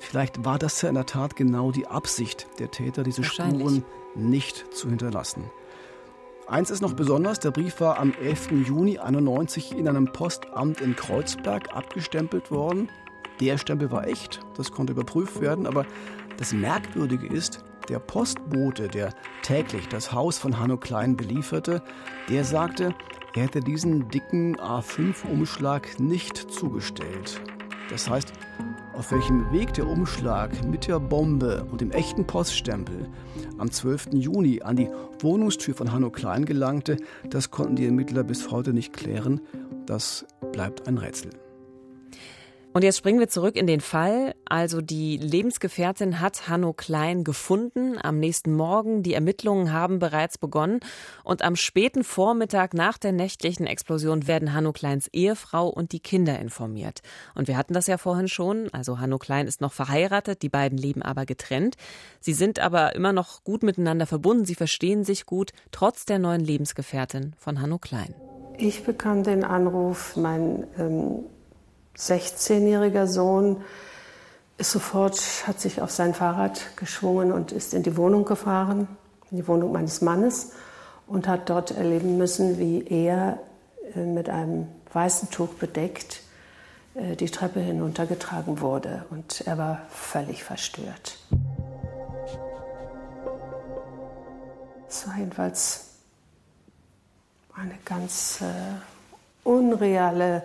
vielleicht 0.00 0.44
war 0.44 0.58
das 0.58 0.82
ja 0.82 0.88
in 0.88 0.96
der 0.96 1.06
Tat 1.06 1.36
genau 1.36 1.70
die 1.70 1.86
Absicht 1.86 2.48
der 2.58 2.72
Täter, 2.72 3.04
diese 3.04 3.22
Spuren 3.22 3.84
nicht 4.16 4.74
zu 4.74 4.88
hinterlassen. 4.88 5.44
Eins 6.48 6.70
ist 6.70 6.82
noch 6.82 6.94
besonders, 6.94 7.38
der 7.38 7.52
Brief 7.52 7.80
war 7.80 8.00
am 8.00 8.12
11. 8.20 8.50
Juni 8.66 8.98
91 8.98 9.70
in 9.78 9.86
einem 9.86 10.12
Postamt 10.12 10.80
in 10.80 10.96
Kreuzberg 10.96 11.76
abgestempelt 11.76 12.50
worden. 12.50 12.90
Der 13.40 13.58
Stempel 13.58 13.90
war 13.90 14.06
echt, 14.06 14.40
das 14.56 14.72
konnte 14.72 14.92
überprüft 14.92 15.40
werden, 15.40 15.66
aber 15.66 15.86
das 16.38 16.52
Merkwürdige 16.52 17.26
ist, 17.26 17.64
der 17.88 17.98
Postbote, 17.98 18.88
der 18.88 19.14
täglich 19.42 19.88
das 19.88 20.12
Haus 20.12 20.38
von 20.38 20.58
Hanno 20.58 20.76
Klein 20.76 21.16
belieferte, 21.16 21.82
der 22.28 22.44
sagte, 22.44 22.94
er 23.34 23.44
hätte 23.44 23.60
diesen 23.60 24.08
dicken 24.08 24.56
A5-Umschlag 24.56 26.00
nicht 26.00 26.36
zugestellt. 26.50 27.40
Das 27.88 28.10
heißt, 28.10 28.32
auf 28.94 29.12
welchem 29.12 29.52
Weg 29.52 29.72
der 29.74 29.86
Umschlag 29.86 30.50
mit 30.66 30.88
der 30.88 30.98
Bombe 30.98 31.64
und 31.70 31.80
dem 31.80 31.92
echten 31.92 32.26
Poststempel 32.26 33.08
am 33.56 33.70
12. 33.70 34.08
Juni 34.12 34.60
an 34.62 34.74
die 34.74 34.90
Wohnungstür 35.20 35.74
von 35.74 35.92
Hanno 35.92 36.10
Klein 36.10 36.44
gelangte, 36.44 36.96
das 37.30 37.50
konnten 37.52 37.76
die 37.76 37.86
Ermittler 37.86 38.24
bis 38.24 38.50
heute 38.50 38.72
nicht 38.72 38.92
klären. 38.92 39.40
Das 39.86 40.26
bleibt 40.52 40.88
ein 40.88 40.98
Rätsel. 40.98 41.30
Und 42.78 42.84
jetzt 42.84 42.98
springen 42.98 43.18
wir 43.18 43.28
zurück 43.28 43.56
in 43.56 43.66
den 43.66 43.80
Fall. 43.80 44.36
Also 44.48 44.80
die 44.80 45.16
Lebensgefährtin 45.16 46.20
hat 46.20 46.48
Hanno 46.48 46.72
Klein 46.72 47.24
gefunden 47.24 47.98
am 48.00 48.20
nächsten 48.20 48.54
Morgen. 48.54 49.02
Die 49.02 49.14
Ermittlungen 49.14 49.72
haben 49.72 49.98
bereits 49.98 50.38
begonnen. 50.38 50.78
Und 51.24 51.42
am 51.42 51.56
späten 51.56 52.04
Vormittag 52.04 52.74
nach 52.74 52.96
der 52.96 53.10
nächtlichen 53.10 53.66
Explosion 53.66 54.28
werden 54.28 54.54
Hanno 54.54 54.70
Kleins 54.72 55.08
Ehefrau 55.12 55.66
und 55.66 55.90
die 55.90 55.98
Kinder 55.98 56.38
informiert. 56.38 57.00
Und 57.34 57.48
wir 57.48 57.56
hatten 57.56 57.74
das 57.74 57.88
ja 57.88 57.98
vorhin 57.98 58.28
schon. 58.28 58.68
Also 58.72 59.00
Hanno 59.00 59.18
Klein 59.18 59.48
ist 59.48 59.60
noch 59.60 59.72
verheiratet, 59.72 60.42
die 60.42 60.48
beiden 60.48 60.78
leben 60.78 61.02
aber 61.02 61.26
getrennt. 61.26 61.74
Sie 62.20 62.32
sind 62.32 62.60
aber 62.60 62.94
immer 62.94 63.12
noch 63.12 63.42
gut 63.42 63.64
miteinander 63.64 64.06
verbunden. 64.06 64.44
Sie 64.44 64.54
verstehen 64.54 65.02
sich 65.02 65.26
gut, 65.26 65.50
trotz 65.72 66.04
der 66.04 66.20
neuen 66.20 66.42
Lebensgefährtin 66.42 67.34
von 67.38 67.60
Hanno 67.60 67.78
Klein. 67.78 68.14
Ich 68.56 68.84
bekam 68.84 69.24
den 69.24 69.42
Anruf, 69.42 70.14
mein 70.14 70.64
ähm 70.78 71.24
16-jähriger 71.98 73.06
Sohn 73.06 73.62
ist 74.56 74.72
sofort, 74.72 75.20
hat 75.46 75.60
sich 75.60 75.80
auf 75.80 75.90
sein 75.90 76.14
Fahrrad 76.14 76.76
geschwungen 76.76 77.32
und 77.32 77.52
ist 77.52 77.74
in 77.74 77.82
die 77.82 77.96
Wohnung 77.96 78.24
gefahren, 78.24 78.88
in 79.30 79.38
die 79.38 79.48
Wohnung 79.48 79.72
meines 79.72 80.00
Mannes 80.00 80.52
und 81.06 81.26
hat 81.28 81.48
dort 81.50 81.70
erleben 81.70 82.18
müssen, 82.18 82.58
wie 82.58 82.84
er 82.86 83.38
äh, 83.94 84.00
mit 84.00 84.28
einem 84.28 84.66
weißen 84.92 85.30
Tuch 85.30 85.54
bedeckt 85.54 86.22
äh, 86.94 87.16
die 87.16 87.30
Treppe 87.30 87.60
hinuntergetragen 87.60 88.60
wurde 88.60 89.04
und 89.10 89.42
er 89.46 89.58
war 89.58 89.82
völlig 89.90 90.44
verstört. 90.44 91.18
Es 94.88 95.06
war 95.06 95.18
jedenfalls 95.18 95.86
eine 97.54 97.74
ganz 97.84 98.40
äh, 98.40 98.44
unreale 99.44 100.42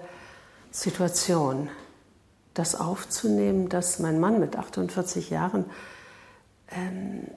Situation, 0.74 1.70
das 2.56 2.74
aufzunehmen, 2.75 3.70
dass 3.70 4.00
mein 4.00 4.20
Mann 4.20 4.39
mit 4.39 4.56
48 4.56 5.30
Jahren 5.30 5.65
ähm, 6.70 7.27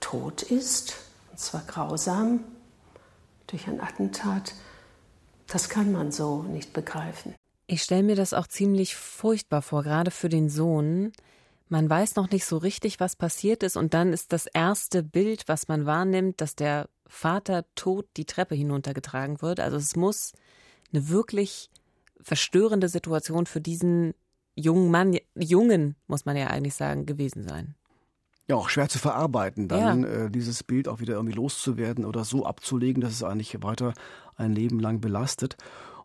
tot 0.00 0.42
ist, 0.42 0.96
und 1.30 1.38
zwar 1.38 1.62
grausam 1.66 2.40
durch 3.46 3.68
ein 3.68 3.80
Attentat, 3.80 4.54
das 5.46 5.68
kann 5.68 5.92
man 5.92 6.10
so 6.10 6.42
nicht 6.42 6.72
begreifen. 6.72 7.34
Ich 7.66 7.82
stelle 7.82 8.02
mir 8.02 8.16
das 8.16 8.32
auch 8.32 8.46
ziemlich 8.46 8.96
furchtbar 8.96 9.60
vor, 9.60 9.82
gerade 9.82 10.10
für 10.10 10.30
den 10.30 10.48
Sohn. 10.48 11.12
Man 11.68 11.90
weiß 11.90 12.16
noch 12.16 12.30
nicht 12.30 12.46
so 12.46 12.56
richtig, 12.56 13.00
was 13.00 13.16
passiert 13.16 13.62
ist, 13.62 13.76
und 13.76 13.92
dann 13.92 14.14
ist 14.14 14.32
das 14.32 14.46
erste 14.46 15.02
Bild, 15.02 15.46
was 15.46 15.68
man 15.68 15.84
wahrnimmt, 15.84 16.40
dass 16.40 16.56
der 16.56 16.88
Vater 17.06 17.66
tot 17.74 18.06
die 18.16 18.24
Treppe 18.24 18.54
hinuntergetragen 18.54 19.42
wird. 19.42 19.60
Also 19.60 19.76
es 19.76 19.94
muss 19.94 20.32
eine 20.92 21.08
wirklich 21.08 21.70
verstörende 22.26 22.88
Situation 22.88 23.46
für 23.46 23.60
diesen 23.60 24.12
jungen 24.56 24.90
Mann, 24.90 25.16
jungen, 25.36 25.94
muss 26.08 26.24
man 26.24 26.36
ja 26.36 26.48
eigentlich 26.48 26.74
sagen, 26.74 27.06
gewesen 27.06 27.44
sein. 27.44 27.76
Ja, 28.48 28.56
auch 28.56 28.68
schwer 28.68 28.88
zu 28.88 28.98
verarbeiten, 28.98 29.68
dann 29.68 30.02
ja. 30.02 30.08
äh, 30.08 30.30
dieses 30.30 30.64
Bild 30.64 30.88
auch 30.88 30.98
wieder 30.98 31.14
irgendwie 31.14 31.36
loszuwerden 31.36 32.04
oder 32.04 32.24
so 32.24 32.44
abzulegen, 32.44 33.00
dass 33.00 33.12
es 33.12 33.22
eigentlich 33.22 33.62
weiter 33.62 33.94
ein 34.34 34.52
Leben 34.52 34.80
lang 34.80 35.00
belastet. 35.00 35.56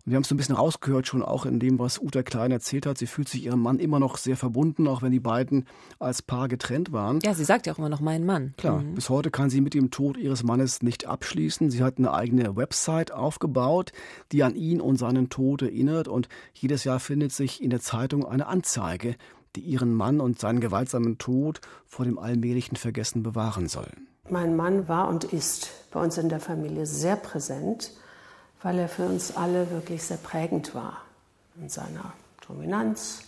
Und 0.06 0.12
wir 0.12 0.16
haben 0.16 0.24
es 0.24 0.30
so 0.30 0.36
ein 0.36 0.38
bisschen 0.38 0.56
rausgehört, 0.56 1.08
schon 1.08 1.22
auch 1.22 1.46
in 1.46 1.60
dem, 1.60 1.78
was 1.78 2.00
Uta 2.00 2.24
Klein 2.24 2.52
erzählt 2.52 2.86
hat. 2.86 2.98
Sie 2.98 3.06
fühlt 3.06 3.30
sich 3.30 3.46
ihrem 3.46 3.62
Mann 3.62 3.78
immer 3.78 4.00
noch 4.00 4.18
sehr 4.18 4.36
verbunden, 4.36 4.88
auch 4.88 5.02
wenn 5.02 5.12
die 5.12 5.20
beiden 5.20 5.66
als 6.00 6.22
Paar 6.22 6.48
getrennt 6.48 6.92
waren. 6.92 7.20
Ja, 7.24 7.34
sie 7.34 7.44
sagt 7.44 7.68
ja 7.68 7.74
auch 7.74 7.78
immer 7.78 7.90
noch 7.90 8.02
mein 8.02 8.26
Mann. 8.26 8.54
Klar, 8.58 8.82
mhm. 8.82 8.96
bis 8.96 9.10
heute 9.10 9.30
kann 9.30 9.50
sie 9.50 9.62
mit 9.62 9.74
dem 9.74 9.92
Tod 9.92 10.18
ihres 10.18 10.44
Mannes 10.44 10.82
nicht 10.82 11.06
abschließen. 11.06 11.70
Sie 11.70 11.84
hat 11.84 12.00
eine 12.00 12.14
eigene 12.14 12.56
Website 12.56 13.12
aufgebaut, 13.12 13.92
die 14.32 14.44
an 14.44 14.56
ihn 14.56 14.82
und 14.82 14.98
seinen 14.98 15.30
Tod 15.30 15.62
erinnert. 15.62 16.08
Und 16.08 16.30
jedes 16.54 16.84
Jahr 16.84 17.00
findet 17.00 17.32
sich 17.32 17.62
in 17.62 17.70
der 17.70 17.82
Zeitung 17.82 18.26
eine 18.26 18.48
Anzeige, 18.48 19.16
die 19.56 19.62
ihren 19.62 19.94
Mann 19.94 20.20
und 20.20 20.40
seinen 20.40 20.62
gewaltsamen 20.62 21.18
Tod 21.18 21.62
vor 21.86 22.06
dem 22.06 22.18
allmählichen 22.18 22.76
Vergessen 22.76 23.22
bewahren 23.22 23.68
soll. 23.68 23.90
Mein 24.30 24.56
Mann 24.56 24.88
war 24.88 25.10
und 25.10 25.26
ist 25.26 25.70
bei 25.92 26.02
uns 26.02 26.18
in 26.18 26.30
der 26.30 26.40
Familie 26.40 26.86
sehr 26.86 27.18
präsent 27.18 27.92
weil 28.64 28.80
er 28.80 28.90
für 28.90 29.06
uns 29.06 29.36
alle 29.36 29.70
wirklich 29.72 30.04
sehr 30.04 30.18
prägend 30.18 30.76
war. 30.76 31.02
In 31.60 31.70
seiner 31.70 32.14
Dominanz, 32.48 33.24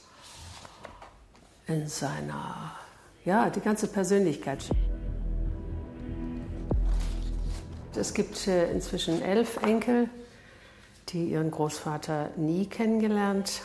in 1.68 1.88
seiner, 1.88 2.76
ja, 3.26 3.50
die 3.50 3.62
ganze 3.62 3.88
Persönlichkeit. 3.88 4.70
Es 7.96 8.14
gibt 8.14 8.48
äh, 8.48 8.72
inzwischen 8.72 9.22
elf 9.22 9.58
Enkel, 9.58 10.10
die 11.10 11.26
ihren 11.30 11.52
Großvater 11.52 12.32
nie 12.38 12.66
kennengelernt 12.66 13.62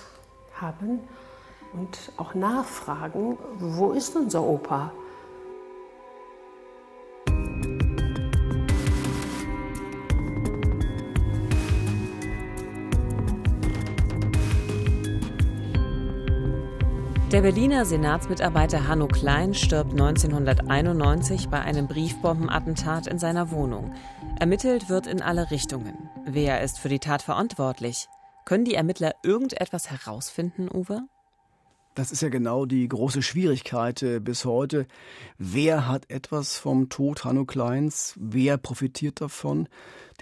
haben 0.55 1.01
und 1.73 2.13
auch 2.17 2.35
nachfragen, 2.35 3.39
wo 3.59 3.93
ist 3.93 4.17
unser 4.17 4.43
Opa? 4.43 4.93
Der 17.33 17.43
Berliner 17.43 17.85
Senatsmitarbeiter 17.85 18.89
Hanno 18.89 19.07
Klein 19.07 19.53
stirbt 19.53 19.91
1991 19.91 21.51
bei 21.51 21.61
einem 21.61 21.87
Briefbombenattentat 21.87 23.07
in 23.07 23.19
seiner 23.19 23.51
Wohnung. 23.51 23.93
Ermittelt 24.41 24.89
wird 24.89 25.07
in 25.07 25.21
alle 25.21 25.51
Richtungen. 25.51 26.09
Wer 26.25 26.63
ist 26.63 26.79
für 26.79 26.89
die 26.89 27.01
Tat 27.01 27.21
verantwortlich? 27.21 28.09
Können 28.47 28.65
die 28.65 28.73
Ermittler 28.73 29.13
irgendetwas 29.23 29.91
herausfinden, 29.91 30.71
Uwe? 30.73 31.03
Das 31.95 32.13
ist 32.13 32.23
ja 32.23 32.31
genau 32.31 32.65
die 32.65 32.89
große 32.89 33.21
Schwierigkeit 33.21 34.03
äh, 34.03 34.21
bis 34.21 34.47
heute. 34.47 34.87
Wer 35.37 35.87
hat 35.87 36.09
etwas 36.11 36.57
vom 36.57 36.89
Tod 36.89 37.27
Hanno 37.27 37.45
Kleins? 37.45 38.15
Wer 38.19 38.57
profitiert 38.57 39.21
davon? 39.21 39.69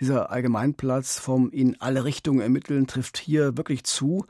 Dieser 0.01 0.33
Allgemeinplatz 0.33 1.21
vom 1.21 1.51
in 1.51 1.81
alle 1.81 2.03
Richtungen 2.03 2.41
ermitteln 2.41 2.89
trifft 2.89 3.17
hier 3.17 3.57
wirklich 3.57 3.85
zu. 3.85 4.27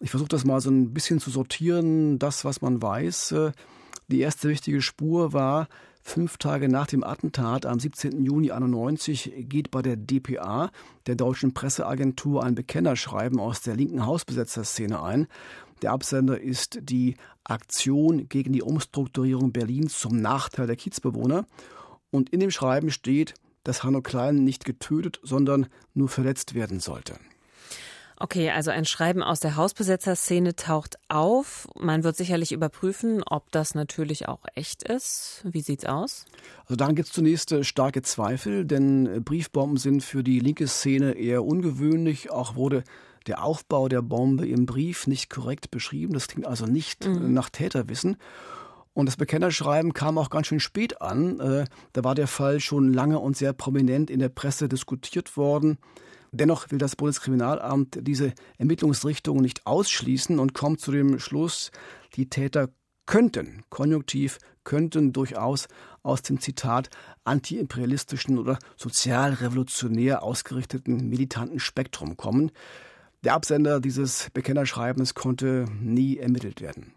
Ich 0.00 0.10
versuche 0.10 0.28
das 0.28 0.44
mal 0.44 0.60
so 0.60 0.70
ein 0.70 0.92
bisschen 0.92 1.20
zu 1.20 1.30
sortieren, 1.30 2.18
das, 2.18 2.44
was 2.44 2.60
man 2.60 2.82
weiß. 2.82 3.32
Äh, 3.32 3.52
die 4.08 4.20
erste 4.20 4.48
wichtige 4.48 4.82
Spur 4.82 5.32
war, 5.32 5.68
fünf 6.02 6.36
Tage 6.36 6.68
nach 6.68 6.86
dem 6.86 7.02
Attentat 7.02 7.64
am 7.64 7.80
17. 7.80 8.22
Juni 8.22 8.50
91 8.50 9.32
geht 9.48 9.70
bei 9.70 9.80
der 9.80 9.96
DPA, 9.96 10.70
der 11.06 11.14
deutschen 11.14 11.54
Presseagentur, 11.54 12.44
ein 12.44 12.54
Bekennerschreiben 12.54 13.40
aus 13.40 13.62
der 13.62 13.76
linken 13.76 14.04
Hausbesetzerszene 14.04 15.02
ein. 15.02 15.26
Der 15.80 15.92
Absender 15.92 16.40
ist 16.40 16.78
die 16.82 17.16
Aktion 17.44 18.28
gegen 18.28 18.52
die 18.52 18.62
Umstrukturierung 18.62 19.52
Berlins 19.52 19.98
zum 19.98 20.16
Nachteil 20.16 20.66
der 20.66 20.76
Kiezbewohner. 20.76 21.46
Und 22.10 22.30
in 22.30 22.40
dem 22.40 22.50
Schreiben 22.50 22.90
steht, 22.90 23.34
dass 23.64 23.82
Hanno 23.82 24.02
Klein 24.02 24.44
nicht 24.44 24.64
getötet, 24.64 25.18
sondern 25.22 25.66
nur 25.94 26.08
verletzt 26.08 26.54
werden 26.54 26.80
sollte. 26.80 27.16
Okay, 28.18 28.50
also 28.50 28.70
ein 28.70 28.84
Schreiben 28.84 29.22
aus 29.22 29.40
der 29.40 29.56
Hausbesetzerszene 29.56 30.54
taucht 30.54 30.96
auf. 31.08 31.68
Man 31.78 32.04
wird 32.04 32.16
sicherlich 32.16 32.52
überprüfen, 32.52 33.22
ob 33.24 33.50
das 33.50 33.74
natürlich 33.74 34.28
auch 34.28 34.44
echt 34.54 34.82
ist. 34.84 35.42
Wie 35.44 35.60
sieht's 35.60 35.84
aus? 35.84 36.24
Also 36.62 36.76
daran 36.76 36.94
gibt 36.94 37.08
es 37.08 37.14
zunächst 37.14 37.50
äh, 37.52 37.64
starke 37.64 38.02
Zweifel, 38.02 38.64
denn 38.64 39.06
äh, 39.06 39.20
Briefbomben 39.20 39.78
sind 39.78 40.02
für 40.02 40.22
die 40.22 40.38
linke 40.38 40.68
Szene 40.68 41.12
eher 41.12 41.44
ungewöhnlich. 41.44 42.30
Auch 42.30 42.54
wurde 42.54 42.84
der 43.26 43.42
Aufbau 43.42 43.88
der 43.88 44.02
Bombe 44.02 44.46
im 44.46 44.66
Brief 44.66 45.06
nicht 45.06 45.28
korrekt 45.28 45.70
beschrieben. 45.70 46.12
Das 46.12 46.28
klingt 46.28 46.46
also 46.46 46.66
nicht 46.66 47.06
mhm. 47.06 47.32
nach 47.32 47.50
Täterwissen. 47.50 48.16
Und 48.92 49.06
das 49.06 49.16
Bekennerschreiben 49.16 49.92
kam 49.92 50.18
auch 50.18 50.30
ganz 50.30 50.46
schön 50.46 50.60
spät 50.60 51.02
an. 51.02 51.40
Äh, 51.40 51.64
da 51.92 52.04
war 52.04 52.14
der 52.14 52.28
Fall 52.28 52.60
schon 52.60 52.92
lange 52.92 53.18
und 53.18 53.36
sehr 53.36 53.52
prominent 53.52 54.08
in 54.08 54.20
der 54.20 54.28
Presse 54.28 54.68
diskutiert 54.68 55.36
worden. 55.36 55.78
Dennoch 56.34 56.72
will 56.72 56.78
das 56.78 56.96
Bundeskriminalamt 56.96 57.98
diese 58.02 58.32
Ermittlungsrichtung 58.58 59.40
nicht 59.40 59.66
ausschließen 59.66 60.40
und 60.40 60.52
kommt 60.52 60.80
zu 60.80 60.90
dem 60.90 61.20
Schluss, 61.20 61.70
die 62.16 62.28
Täter 62.28 62.70
könnten, 63.06 63.62
konjunktiv, 63.70 64.38
könnten 64.64 65.12
durchaus 65.12 65.68
aus 66.02 66.22
dem 66.22 66.40
Zitat 66.40 66.90
antiimperialistischen 67.22 68.38
oder 68.38 68.58
sozialrevolutionär 68.76 70.24
ausgerichteten 70.24 71.08
militanten 71.08 71.60
Spektrum 71.60 72.16
kommen. 72.16 72.50
Der 73.22 73.34
Absender 73.34 73.78
dieses 73.78 74.28
Bekennerschreibens 74.34 75.14
konnte 75.14 75.66
nie 75.80 76.18
ermittelt 76.18 76.60
werden. 76.60 76.94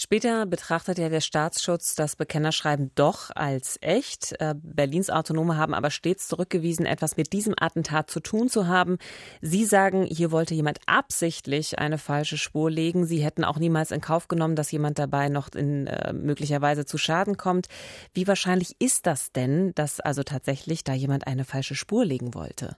Später 0.00 0.46
betrachtet 0.46 0.96
ja 0.98 1.08
der 1.08 1.20
Staatsschutz 1.20 1.96
das 1.96 2.14
Bekennerschreiben 2.14 2.92
doch 2.94 3.30
als 3.34 3.78
echt. 3.80 4.32
Äh, 4.38 4.54
Berlins 4.56 5.10
Autonome 5.10 5.56
haben 5.56 5.74
aber 5.74 5.90
stets 5.90 6.28
zurückgewiesen, 6.28 6.86
etwas 6.86 7.16
mit 7.16 7.32
diesem 7.32 7.54
Attentat 7.58 8.08
zu 8.08 8.20
tun 8.20 8.48
zu 8.48 8.68
haben. 8.68 8.98
Sie 9.40 9.64
sagen, 9.64 10.04
hier 10.04 10.30
wollte 10.30 10.54
jemand 10.54 10.78
absichtlich 10.86 11.80
eine 11.80 11.98
falsche 11.98 12.38
Spur 12.38 12.70
legen. 12.70 13.06
Sie 13.06 13.24
hätten 13.24 13.42
auch 13.42 13.58
niemals 13.58 13.90
in 13.90 14.00
Kauf 14.00 14.28
genommen, 14.28 14.54
dass 14.54 14.70
jemand 14.70 15.00
dabei 15.00 15.28
noch 15.28 15.48
in 15.48 15.88
äh, 15.88 16.12
möglicherweise 16.12 16.86
zu 16.86 16.96
Schaden 16.96 17.36
kommt. 17.36 17.66
Wie 18.14 18.28
wahrscheinlich 18.28 18.76
ist 18.78 19.04
das 19.04 19.32
denn, 19.32 19.74
dass 19.74 19.98
also 19.98 20.22
tatsächlich 20.22 20.84
da 20.84 20.92
jemand 20.94 21.26
eine 21.26 21.44
falsche 21.44 21.74
Spur 21.74 22.04
legen 22.04 22.34
wollte? 22.34 22.76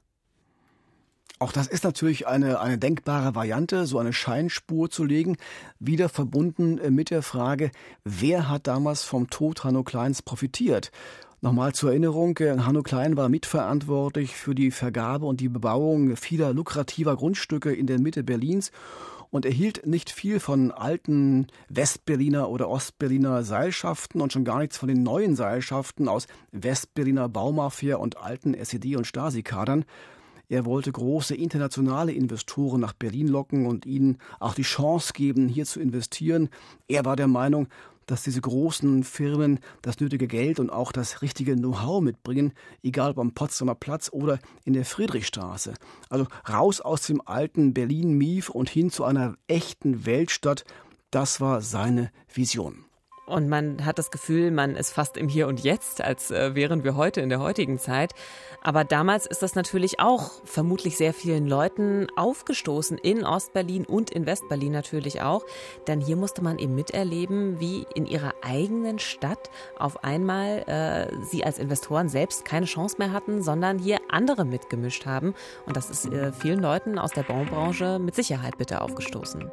Auch 1.43 1.53
das 1.53 1.69
ist 1.69 1.85
natürlich 1.85 2.27
eine, 2.27 2.61
eine 2.61 2.77
denkbare 2.77 3.35
Variante, 3.35 3.87
so 3.87 3.99
eine 3.99 4.13
Scheinspur 4.13 4.91
zu 4.91 5.05
legen, 5.05 5.39
wieder 5.79 6.11
verbunden 6.11 6.77
äh, 6.77 6.91
mit 6.91 7.09
der 7.09 7.23
Frage, 7.23 7.71
wer 8.05 8.51
hat 8.51 8.67
damals 8.67 9.05
vom 9.05 9.31
Tod 9.31 9.65
Hanno 9.65 9.83
Kleins 9.83 10.21
profitiert? 10.21 10.93
Nochmal 11.41 11.73
zur 11.73 11.93
Erinnerung, 11.93 12.37
äh, 12.41 12.59
Hanno 12.59 12.83
Klein 12.83 13.17
war 13.17 13.31
mitverantwortlich 13.31 14.37
für 14.37 14.55
die 14.55 14.71
Vergabe 14.71 15.25
und 15.25 15.41
die 15.41 15.49
Bebauung 15.49 16.15
vieler 16.19 16.53
lukrativer 16.53 17.17
Grundstücke 17.17 17.73
in 17.73 17.87
der 17.87 18.03
Mitte 18.03 18.23
Berlins 18.23 18.71
und 19.31 19.47
erhielt 19.47 19.87
nicht 19.87 20.11
viel 20.11 20.41
von 20.41 20.71
alten 20.71 21.47
Westberliner 21.71 22.51
oder 22.51 22.69
Ostberliner 22.69 23.45
Seilschaften 23.45 24.21
und 24.21 24.31
schon 24.31 24.45
gar 24.45 24.59
nichts 24.59 24.77
von 24.77 24.91
den 24.91 25.03
neuen 25.03 25.37
Seilschaften 25.37 26.07
aus 26.07 26.27
Westberliner 26.53 27.31
Baumafia 27.31 27.97
und 27.97 28.19
alten 28.19 28.53
SED- 28.53 28.97
und 28.97 29.07
Stasi-Kadern. 29.07 29.87
Er 30.51 30.65
wollte 30.65 30.91
große 30.91 31.37
internationale 31.37 32.11
Investoren 32.11 32.81
nach 32.81 32.93
Berlin 32.93 33.29
locken 33.29 33.67
und 33.67 33.87
ihnen 33.87 34.19
auch 34.41 34.53
die 34.53 34.63
Chance 34.63 35.13
geben, 35.13 35.47
hier 35.47 35.65
zu 35.65 35.79
investieren. 35.79 36.49
Er 36.89 37.05
war 37.05 37.15
der 37.15 37.29
Meinung, 37.29 37.69
dass 38.07 38.25
diese 38.25 38.41
großen 38.41 39.05
Firmen 39.05 39.61
das 39.81 40.01
nötige 40.01 40.27
Geld 40.27 40.59
und 40.59 40.71
auch 40.71 40.91
das 40.91 41.23
richtige 41.23 41.55
Know-how 41.55 42.03
mitbringen, 42.03 42.53
egal 42.83 43.13
ob 43.13 43.21
am 43.21 43.33
Potsdamer 43.33 43.77
Platz 43.77 44.11
oder 44.13 44.41
in 44.65 44.73
der 44.73 44.85
Friedrichstraße. 44.85 45.75
Also 46.09 46.27
raus 46.49 46.81
aus 46.81 47.07
dem 47.07 47.23
alten 47.25 47.73
Berlin-Mief 47.73 48.51
und 48.51 48.69
hin 48.69 48.91
zu 48.91 49.05
einer 49.05 49.37
echten 49.47 50.05
Weltstadt, 50.05 50.65
das 51.13 51.41
war 51.41 51.61
seine 51.61 52.11
Vision. 52.27 52.90
Und 53.31 53.49
man 53.49 53.85
hat 53.87 53.99
das 53.99 54.11
Gefühl, 54.11 54.51
man 54.51 54.75
ist 54.75 54.93
fast 54.93 55.17
im 55.17 55.29
Hier 55.29 55.47
und 55.47 55.61
Jetzt, 55.63 56.03
als 56.03 56.31
äh, 56.31 56.55
wären 56.55 56.83
wir 56.83 56.97
heute 56.97 57.21
in 57.21 57.29
der 57.29 57.41
heutigen 57.41 57.79
Zeit. 57.79 58.13
Aber 58.61 58.85
damals 58.85 59.27
ist 59.27 59.43
das 59.43 59.55
natürlich 59.55 60.01
auch 60.01 60.33
vermutlich 60.45 60.97
sehr 60.97 61.15
vielen 61.15 61.47
Leuten 61.47 62.09
aufgestoßen, 62.17 62.99
in 62.99 63.25
Ostberlin 63.25 63.87
und 63.87 64.11
in 64.11 64.27
Westberlin 64.27 64.73
natürlich 64.73 65.23
auch. 65.23 65.45
Denn 65.87 66.01
hier 66.01 66.17
musste 66.17 66.43
man 66.43 66.59
eben 66.59 66.75
miterleben, 66.75 67.61
wie 67.61 67.87
in 67.95 68.07
ihrer 68.07 68.35
eigenen 68.43 68.99
Stadt 68.99 69.51
auf 69.79 70.03
einmal 70.03 70.65
äh, 70.67 71.25
sie 71.25 71.45
als 71.45 71.59
Investoren 71.59 72.09
selbst 72.09 72.45
keine 72.45 72.67
Chance 72.67 72.97
mehr 72.99 73.13
hatten, 73.13 73.43
sondern 73.43 73.79
hier 73.79 73.99
andere 74.09 74.45
mitgemischt 74.45 75.07
haben. 75.07 75.35
Und 75.67 75.77
das 75.77 75.89
ist 75.89 76.07
äh, 76.07 76.33
vielen 76.33 76.61
Leuten 76.61 76.99
aus 76.99 77.13
der 77.13 77.23
Baubranche 77.23 77.99
mit 78.01 78.15
Sicherheit 78.17 78.59
bitte 78.59 78.81
aufgestoßen. 78.81 79.51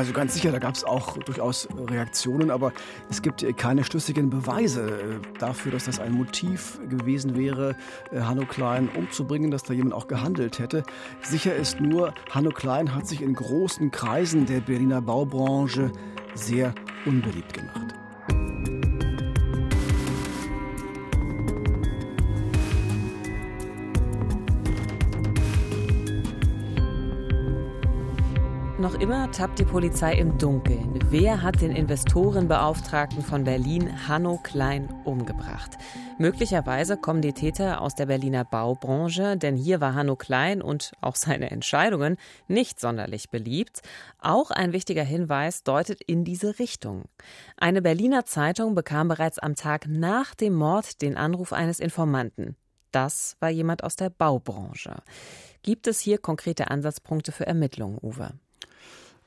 Also 0.00 0.14
ganz 0.14 0.32
sicher, 0.32 0.50
da 0.50 0.58
gab 0.58 0.74
es 0.74 0.82
auch 0.82 1.18
durchaus 1.18 1.68
Reaktionen, 1.76 2.50
aber 2.50 2.72
es 3.10 3.20
gibt 3.20 3.44
keine 3.58 3.84
schlüssigen 3.84 4.30
Beweise 4.30 4.88
äh, 4.88 5.38
dafür, 5.38 5.72
dass 5.72 5.84
das 5.84 6.00
ein 6.00 6.12
Motiv 6.12 6.80
gewesen 6.88 7.36
wäre, 7.36 7.76
äh, 8.10 8.22
Hanno 8.22 8.46
Klein 8.46 8.88
umzubringen, 8.88 9.50
dass 9.50 9.62
da 9.62 9.74
jemand 9.74 9.92
auch 9.92 10.08
gehandelt 10.08 10.58
hätte. 10.58 10.84
Sicher 11.20 11.54
ist 11.54 11.82
nur, 11.82 12.14
Hanno 12.30 12.48
Klein 12.48 12.94
hat 12.94 13.06
sich 13.06 13.20
in 13.20 13.34
großen 13.34 13.90
Kreisen 13.90 14.46
der 14.46 14.60
Berliner 14.60 15.02
Baubranche 15.02 15.92
sehr 16.32 16.74
unbeliebt 17.04 17.52
gemacht. 17.52 17.99
Noch 28.90 28.98
immer 28.98 29.30
tappt 29.30 29.60
die 29.60 29.64
Polizei 29.64 30.14
im 30.14 30.36
Dunkeln. 30.36 30.98
Wer 31.10 31.42
hat 31.42 31.60
den 31.60 31.70
Investorenbeauftragten 31.70 33.22
von 33.22 33.44
Berlin, 33.44 34.08
Hanno 34.08 34.40
Klein, 34.42 34.92
umgebracht? 35.04 35.78
Möglicherweise 36.18 36.96
kommen 36.96 37.22
die 37.22 37.32
Täter 37.32 37.82
aus 37.82 37.94
der 37.94 38.06
Berliner 38.06 38.44
Baubranche, 38.44 39.36
denn 39.36 39.54
hier 39.54 39.80
war 39.80 39.94
Hanno 39.94 40.16
Klein 40.16 40.60
und 40.60 40.90
auch 41.00 41.14
seine 41.14 41.52
Entscheidungen 41.52 42.16
nicht 42.48 42.80
sonderlich 42.80 43.30
beliebt. 43.30 43.82
Auch 44.18 44.50
ein 44.50 44.72
wichtiger 44.72 45.04
Hinweis 45.04 45.62
deutet 45.62 46.02
in 46.02 46.24
diese 46.24 46.58
Richtung. 46.58 47.04
Eine 47.56 47.82
Berliner 47.82 48.24
Zeitung 48.24 48.74
bekam 48.74 49.06
bereits 49.06 49.38
am 49.38 49.54
Tag 49.54 49.86
nach 49.86 50.34
dem 50.34 50.54
Mord 50.54 51.00
den 51.00 51.16
Anruf 51.16 51.52
eines 51.52 51.78
Informanten. 51.78 52.56
Das 52.90 53.36
war 53.38 53.50
jemand 53.50 53.84
aus 53.84 53.94
der 53.94 54.10
Baubranche. 54.10 54.96
Gibt 55.62 55.86
es 55.86 56.00
hier 56.00 56.18
konkrete 56.18 56.72
Ansatzpunkte 56.72 57.30
für 57.30 57.46
Ermittlungen, 57.46 57.96
Uwe? 58.02 58.32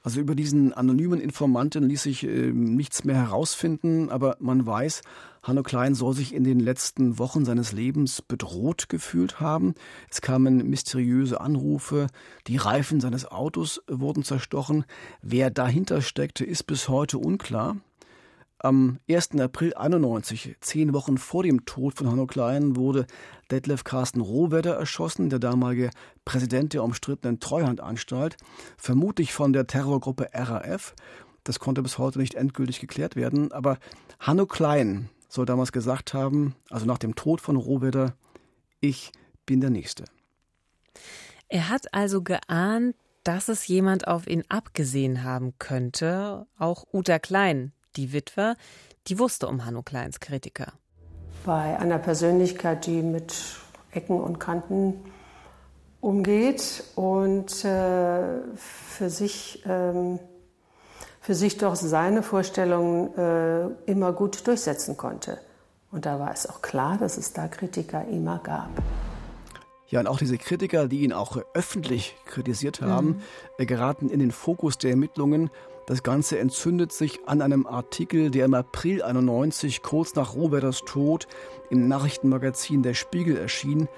Also 0.06 0.20
über 0.20 0.36
diesen 0.36 0.74
anonymen 0.74 1.22
Informanten 1.22 1.88
ließ 1.88 2.04
sich 2.04 2.26
äh, 2.26 2.52
nichts 2.52 3.06
mehr 3.06 3.16
herausfinden, 3.16 4.10
aber 4.10 4.36
man 4.40 4.66
weiß, 4.66 5.02
Hanno 5.42 5.64
Klein 5.64 5.96
soll 5.96 6.14
sich 6.14 6.34
in 6.34 6.44
den 6.44 6.60
letzten 6.60 7.18
Wochen 7.20 7.46
seines 7.46 7.72
Lebens 7.72 8.22
bedroht 8.22 8.90
gefühlt 8.90 9.40
haben. 9.40 9.76
Es 10.12 10.22
kamen 10.22 10.70
mysteriöse 10.70 11.40
Anrufe, 11.40 12.08
die 12.48 12.58
Reifen 12.58 13.00
seines 13.00 13.26
Autos 13.26 13.82
wurden 13.88 14.24
zerstochen. 14.24 14.84
Wer 15.22 15.50
dahinter 15.52 16.02
steckte, 16.02 16.44
ist 16.44 16.64
bis 16.64 16.90
heute 16.90 17.18
unklar. 17.18 17.78
Am 18.66 19.00
1. 19.10 19.32
April 19.42 19.74
91, 19.74 20.56
zehn 20.62 20.94
Wochen 20.94 21.18
vor 21.18 21.44
dem 21.44 21.66
Tod 21.66 21.98
von 21.98 22.10
Hanno 22.10 22.26
Klein, 22.28 22.78
wurde 22.78 23.08
Detlef 23.52 23.84
Carsten 23.84 24.22
Rohwedder 24.22 24.76
erschossen, 24.78 25.30
der 25.30 25.40
damalige 25.40 25.90
Präsident 26.24 26.72
der 26.72 26.86
umstrittenen 26.86 27.42
Treuhandanstalt, 27.42 28.38
vermutlich 28.78 29.34
von 29.34 29.52
der 29.52 29.68
Terrorgruppe 29.68 30.30
RAF. 30.34 30.96
Das 31.44 31.60
konnte 31.60 31.84
bis 31.84 31.98
heute 31.98 32.20
nicht 32.20 32.36
endgültig 32.36 32.80
geklärt 32.80 33.18
werden. 33.18 33.52
Aber 33.52 33.80
Hanno 34.22 34.46
Klein 34.46 35.10
soll 35.28 35.46
damals 35.46 35.74
gesagt 35.74 36.14
haben, 36.14 36.56
also 36.70 36.86
nach 36.86 37.00
dem 37.00 37.16
Tod 37.16 37.42
von 37.42 37.58
Rohwedder, 37.58 38.16
ich 38.80 39.12
bin 39.46 39.60
der 39.60 39.72
Nächste. 39.72 40.06
Er 41.50 41.68
hat 41.68 41.94
also 41.94 42.22
geahnt, 42.22 42.96
dass 43.26 43.50
es 43.50 43.68
jemand 43.68 44.08
auf 44.08 44.26
ihn 44.26 44.46
abgesehen 44.48 45.26
haben 45.26 45.54
könnte, 45.60 46.48
auch 46.58 46.86
Uta 46.94 47.20
Klein, 47.20 47.74
die 47.96 48.14
Witwe, 48.14 48.56
die 49.08 49.20
wusste 49.20 49.48
um 49.48 49.66
Hanno 49.66 49.82
Kleins 49.82 50.20
Kritiker. 50.20 50.74
Bei 51.46 51.78
einer 51.78 52.00
Persönlichkeit, 52.00 52.86
die 52.86 53.02
mit 53.02 53.36
Ecken 53.92 54.20
und 54.20 54.40
Kanten 54.40 54.96
umgeht 56.00 56.84
und 56.96 57.66
äh, 57.66 58.40
für 58.56 59.10
sich 59.10 59.64
ähm, 59.66 60.20
für 61.24 61.36
sich 61.36 61.58
doch 61.58 61.76
seine 61.76 62.22
Vorstellungen 62.22 63.18
äh, 63.18 63.68
immer 63.90 64.12
gut 64.12 64.46
durchsetzen 64.46 64.98
konnte. 64.98 65.40
Und 65.90 66.06
da 66.06 66.20
war 66.20 66.34
es 66.34 66.50
auch 66.50 66.62
klar, 66.62 66.98
dass 66.98 67.18
es 67.18 67.32
da 67.32 67.48
Kritiker 67.48 68.06
immer 68.10 68.40
gab. 68.40 68.70
Ja, 69.88 70.02
und 70.02 70.08
auch 70.08 70.18
diese 70.18 70.38
Kritiker, 70.38 70.90
die 70.90 71.04
ihn 71.04 71.14
auch 71.14 71.38
öffentlich 71.54 72.16
kritisiert 72.26 72.82
haben, 72.82 73.22
mhm. 73.58 73.66
geraten 73.68 74.10
in 74.10 74.20
den 74.20 74.32
Fokus 74.32 74.78
der 74.78 74.90
Ermittlungen. 74.90 75.50
Das 75.86 76.02
Ganze 76.02 76.40
entzündet 76.40 76.94
sich 76.94 77.20
an 77.26 77.42
einem 77.42 77.68
Artikel, 77.68 78.32
der 78.32 78.46
im 78.46 78.54
April 78.54 79.04
91, 79.04 79.82
kurz 79.82 80.16
nach 80.16 80.34
Roberters 80.34 80.84
Tod, 80.86 81.28
im 81.70 81.90
Nachrichtenmagazin 81.90 82.84
Der 82.84 82.94
Spiegel 82.94 83.36
erschien. 83.36 83.90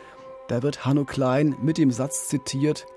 Da 0.47 0.63
wird 0.63 0.85
Hanno 0.85 1.05
Klein 1.05 1.55
mit 1.61 1.77
dem 1.77 1.91
Satz 1.91 2.27
zitiert, 2.27 2.87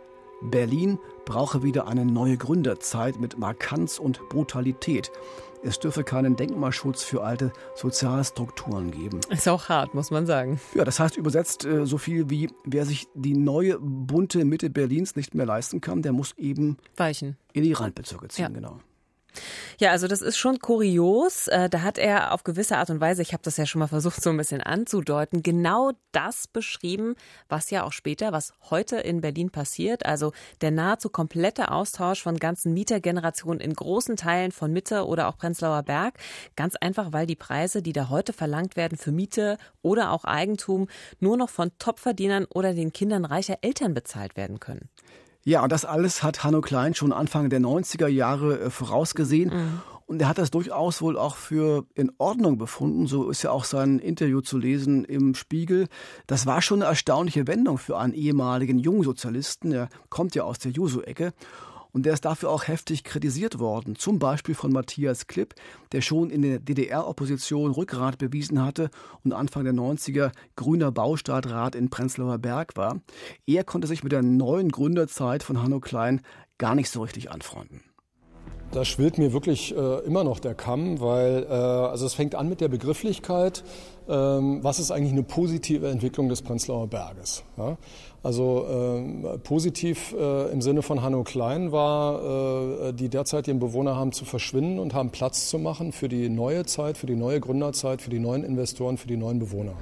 Berlin 0.41 0.99
brauche 1.25 1.63
wieder 1.63 1.89
eine 1.89 2.05
neue 2.05 2.37
Gründerzeit 2.37 3.19
mit 3.21 3.39
Markanz 3.39 3.99
und 3.99 4.29
Brutalität. 4.29 5.11
Es 5.63 5.79
dürfe 5.79 6.05
keinen 6.05 6.37
Denkmalschutz 6.37 7.03
für 7.03 7.23
alte 7.23 7.53
Sozialstrukturen 7.75 8.91
geben. 8.91 9.21
Ist 9.31 9.49
auch 9.49 9.69
hart, 9.69 9.95
muss 9.95 10.11
man 10.11 10.27
sagen. 10.27 10.61
Ja, 10.75 10.85
das 10.85 11.01
heißt 11.01 11.17
übersetzt 11.17 11.65
äh, 11.65 11.87
so 11.87 11.99
viel 11.99 12.31
wie, 12.31 12.49
wer 12.65 12.85
sich 12.85 13.09
die 13.15 13.35
neue 13.35 13.79
bunte 13.81 14.45
Mitte 14.45 14.71
Berlins 14.71 15.17
nicht 15.17 15.35
mehr 15.35 15.47
leisten 15.47 15.81
kann, 15.81 16.03
der 16.03 16.13
muss 16.13 16.33
eben 16.37 16.79
weichen. 16.97 17.37
In 17.53 17.65
die 17.65 17.73
Randbezirke 17.73 18.29
ziehen, 18.29 18.43
ja. 18.43 18.49
genau. 18.49 18.81
Ja, 19.79 19.91
also 19.91 20.09
das 20.09 20.23
ist 20.23 20.39
schon 20.39 20.59
kurios. 20.59 21.47
Äh, 21.49 21.69
da 21.69 21.83
hat 21.83 21.99
er 21.99 22.33
auf 22.33 22.45
gewisse 22.45 22.77
Art 22.77 22.91
und 22.91 23.01
Weise, 23.01 23.23
ich 23.23 23.33
habe 23.33 23.43
das 23.43 23.57
ja 23.57 23.67
schon 23.67 23.79
mal 23.81 23.89
versucht 23.89 24.23
so 24.23 24.31
ein 24.31 24.37
bisschen 24.37 24.61
anzudeuten, 24.61 25.43
genau 25.43 25.93
das 26.13 26.49
beschrieben, 26.49 27.15
was 27.49 27.71
ja 27.71 27.85
auch 27.85 27.93
später, 27.93 28.33
was 28.33 28.53
heute 28.71 28.97
in 28.97 29.21
Berlin 29.21 29.51
passiert. 29.51 30.07
Also 30.07 30.33
der 30.61 30.71
nahezu 30.71 31.11
komplette 31.11 31.71
Austausch 31.71 32.23
von 32.23 32.39
ganzen 32.39 32.75
Mietergenerationen 32.75 33.61
in 33.61 33.75
großen 33.75 34.17
Teilen 34.17 34.53
von 34.53 34.73
Mitte 34.73 35.07
oder 35.07 35.29
auch 35.29 35.37
Prenzlauer 35.37 35.83
Berg. 35.83 36.15
Ganz 36.57 36.77
einfach, 36.77 37.13
weil 37.13 37.27
die 37.27 37.37
Preise, 37.37 37.83
die 37.83 37.93
da 37.93 38.09
heute 38.09 38.33
verlangt 38.33 38.77
werden 38.77 38.99
für 38.99 39.13
Miete 39.13 39.59
oder 39.83 40.13
auch 40.13 40.25
Eigentum, 40.25 40.89
nur 41.21 41.37
noch 41.37 41.51
von 41.51 41.71
Topverdienern 41.79 42.47
oder 42.47 42.75
den 42.75 42.93
Kindern 42.93 43.25
reicher 43.25 43.59
Eltern 43.63 43.95
bezahlt 43.95 44.37
werden 44.37 44.61
können. 44.61 44.89
Ja, 45.49 45.63
und 45.63 45.73
das 45.73 45.87
alles 45.87 46.23
hat 46.23 46.45
Hanno 46.45 46.61
Klein 46.61 46.95
schon 46.95 47.11
Anfang 47.11 47.49
der 47.49 47.59
90er 47.59 48.07
Jahre 48.07 48.61
äh, 48.61 48.71
vorausgesehen. 48.71 49.49
Mhm. 49.49 49.81
Und 50.05 50.21
er 50.21 50.29
hat 50.29 50.37
das 50.37 50.51
durchaus 50.51 51.01
wohl 51.01 51.17
auch 51.17 51.37
für 51.37 51.87
in 51.95 52.13
Ordnung 52.19 52.59
befunden. 52.59 53.07
So 53.07 53.31
ist 53.31 53.45
ja 53.45 53.51
auch 53.51 53.65
sein 53.65 53.99
Interview 53.99 54.43
zu 54.43 54.59
lesen 54.59 55.07
im 55.07 55.35
Spiegel. 55.35 55.89
Das 56.27 56.45
war 56.45 56.61
schon 56.61 56.83
eine 56.83 56.91
erstaunliche 56.91 57.47
Wendung 57.47 57.79
für 57.79 57.97
einen 57.97 58.13
ehemaligen 58.13 58.79
Jungsozialisten. 58.79 59.73
Er 59.73 59.89
kommt 60.11 60.35
ja 60.35 60.45
aus 60.45 60.59
der 60.59 60.73
Juso-Ecke. 60.73 61.33
Und 61.99 62.07
der 62.07 62.13
ist 62.13 62.25
dafür 62.25 62.51
auch 62.51 62.69
heftig 62.69 63.03
kritisiert 63.03 63.59
worden. 63.59 63.97
Zum 63.97 64.21
Beispiel 64.21 64.55
von 64.55 64.71
Matthias 64.71 65.27
Klipp, 65.27 65.57
der 65.91 66.01
schon 66.01 66.31
in 66.31 66.43
der 66.43 66.61
DDR-Opposition 66.61 67.73
Rückgrat 67.73 68.19
bewiesen 68.19 68.65
hatte 68.65 68.91
und 69.25 69.33
Anfang 69.33 69.65
der 69.65 69.73
90er 69.73 70.31
grüner 70.55 70.93
Baustadtrat 70.93 71.75
in 71.75 71.91
Prenzlauer 71.91 72.39
Berg 72.39 72.77
war. 72.77 73.01
Er 73.49 73.65
konnte 73.65 73.89
sich 73.89 74.05
mit 74.05 74.13
der 74.13 74.23
neuen 74.23 74.71
Gründerzeit 74.71 75.43
von 75.43 75.61
Hanno 75.61 75.81
Klein 75.81 76.21
gar 76.57 76.77
nicht 76.77 76.89
so 76.89 77.03
richtig 77.03 77.33
anfreunden. 77.33 77.83
Da 78.71 78.85
schwillt 78.85 79.17
mir 79.17 79.33
wirklich 79.33 79.75
äh, 79.75 79.99
immer 80.05 80.25
noch 80.25 80.41
der 80.41 80.55
Kamm, 80.55 81.01
weil 81.01 81.47
äh, 81.49 81.53
also 81.53 82.05
es 82.05 82.13
fängt 82.13 82.35
an 82.35 82.49
mit 82.49 82.61
der 82.61 82.69
Begrifflichkeit, 82.69 83.65
ähm, 84.09 84.63
was 84.63 84.79
ist 84.79 84.91
eigentlich 84.91 85.13
eine 85.13 85.23
positive 85.23 85.89
Entwicklung 85.89 86.29
des 86.29 86.43
Prenzlauer 86.43 86.87
Berges. 86.87 87.45
Ja? 87.57 87.79
Also 88.23 88.67
äh, 88.67 89.39
positiv 89.39 90.15
äh, 90.19 90.51
im 90.51 90.61
Sinne 90.61 90.83
von 90.83 91.03
Hanno 91.03 91.23
Klein 91.23 91.71
war, 91.71 92.89
äh, 92.89 92.93
die 92.93 93.09
derzeitigen 93.09 93.61
Bewohner 93.61 93.97
haben 93.97 94.13
zu 94.13 94.25
verschwinden 94.25 94.79
und 94.81 94.93
haben 94.93 95.11
Platz 95.11 95.49
zu 95.49 95.59
machen 95.59 95.93
für 95.93 96.09
die 96.09 96.29
neue 96.29 96.67
Zeit, 96.67 96.99
für 96.99 97.07
die 97.07 97.15
neue 97.15 97.41
Gründerzeit, 97.41 98.03
für 98.03 98.11
die 98.11 98.19
neuen 98.19 98.43
Investoren, 98.43 98.99
für 98.99 99.07
die 99.07 99.17
neuen 99.17 99.39
Bewohner. 99.39 99.75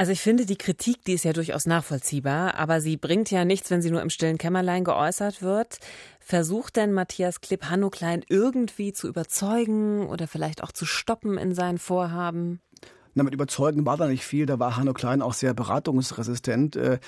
Also 0.00 0.12
ich 0.12 0.20
finde, 0.20 0.46
die 0.46 0.56
Kritik, 0.56 1.04
die 1.04 1.14
ist 1.14 1.24
ja 1.24 1.32
durchaus 1.32 1.66
nachvollziehbar, 1.66 2.54
aber 2.54 2.80
sie 2.80 2.96
bringt 2.96 3.32
ja 3.32 3.44
nichts, 3.44 3.68
wenn 3.72 3.82
sie 3.82 3.90
nur 3.90 4.00
im 4.00 4.10
stillen 4.10 4.38
Kämmerlein 4.38 4.84
geäußert 4.84 5.42
wird. 5.42 5.78
Versucht 6.20 6.76
denn 6.76 6.92
Matthias 6.92 7.40
Klipp 7.40 7.64
Hanno 7.64 7.90
Klein 7.90 8.24
irgendwie 8.28 8.92
zu 8.92 9.08
überzeugen 9.08 10.06
oder 10.06 10.28
vielleicht 10.28 10.62
auch 10.62 10.70
zu 10.70 10.86
stoppen 10.86 11.36
in 11.36 11.52
seinen 11.52 11.78
Vorhaben? 11.78 12.60
Na, 13.18 13.24
mit 13.24 13.34
überzeugen 13.34 13.84
war 13.84 13.96
da 13.96 14.06
nicht 14.06 14.24
viel. 14.24 14.46
Da 14.46 14.60
war 14.60 14.76
Hanno 14.76 14.92
Klein 14.92 15.22
auch 15.22 15.32
sehr 15.32 15.52
beratungsresistent. 15.52 16.76
Äh, 16.76 17.00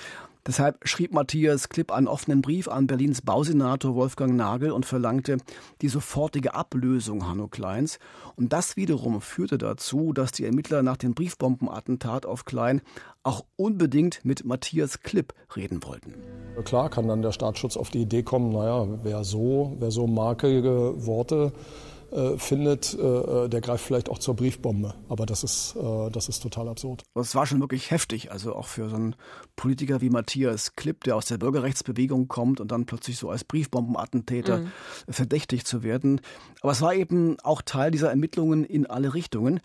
deshalb 0.44 0.88
schrieb 0.88 1.14
Matthias 1.14 1.68
Klipp 1.68 1.92
einen 1.92 2.08
offenen 2.08 2.42
Brief 2.42 2.66
an 2.66 2.88
Berlins 2.88 3.22
Bausenator 3.22 3.94
Wolfgang 3.94 4.34
Nagel 4.34 4.72
und 4.72 4.84
verlangte 4.84 5.36
die 5.82 5.88
sofortige 5.88 6.54
Ablösung 6.54 7.28
Hanno 7.28 7.46
Kleins. 7.46 8.00
Und 8.34 8.52
das 8.52 8.76
wiederum 8.76 9.20
führte 9.20 9.56
dazu, 9.56 10.12
dass 10.12 10.32
die 10.32 10.44
Ermittler 10.44 10.82
nach 10.82 10.96
dem 10.96 11.14
Briefbombenattentat 11.14 12.26
auf 12.26 12.44
Klein 12.44 12.82
auch 13.22 13.44
unbedingt 13.54 14.24
mit 14.24 14.44
Matthias 14.44 15.02
Klipp 15.02 15.32
reden 15.54 15.84
wollten. 15.84 16.14
Klar 16.64 16.90
kann 16.90 17.06
dann 17.06 17.22
der 17.22 17.30
Staatsschutz 17.30 17.76
auf 17.76 17.90
die 17.90 18.02
Idee 18.02 18.24
kommen, 18.24 18.50
naja, 18.50 18.98
wer 19.04 19.22
so, 19.22 19.76
wer 19.78 19.92
so 19.92 20.08
markige 20.08 21.06
Worte 21.06 21.52
äh, 22.12 22.38
findet, 22.38 22.94
äh, 22.94 23.48
der 23.48 23.60
greift 23.60 23.84
vielleicht 23.84 24.08
auch 24.08 24.18
zur 24.18 24.34
Briefbombe. 24.34 24.94
Aber 25.08 25.26
das 25.26 25.44
ist, 25.44 25.76
äh, 25.76 26.10
das 26.10 26.28
ist 26.28 26.40
total 26.42 26.68
absurd. 26.68 27.02
Das 27.14 27.34
war 27.34 27.46
schon 27.46 27.60
wirklich 27.60 27.90
heftig. 27.90 28.32
Also 28.32 28.54
auch 28.54 28.66
für 28.66 28.88
so 28.88 28.96
einen 28.96 29.16
Politiker 29.56 30.00
wie 30.00 30.10
Matthias 30.10 30.74
Klipp, 30.74 31.04
der 31.04 31.16
aus 31.16 31.26
der 31.26 31.38
Bürgerrechtsbewegung 31.38 32.28
kommt 32.28 32.60
und 32.60 32.72
dann 32.72 32.86
plötzlich 32.86 33.18
so 33.18 33.30
als 33.30 33.44
Briefbombenattentäter 33.44 34.58
mhm. 34.58 34.72
verdächtigt 35.08 35.66
zu 35.66 35.82
werden. 35.82 36.20
Aber 36.62 36.72
es 36.72 36.82
war 36.82 36.94
eben 36.94 37.38
auch 37.40 37.62
Teil 37.62 37.90
dieser 37.90 38.10
Ermittlungen 38.10 38.64
in 38.64 38.86
alle 38.86 39.14
Richtungen. 39.14 39.60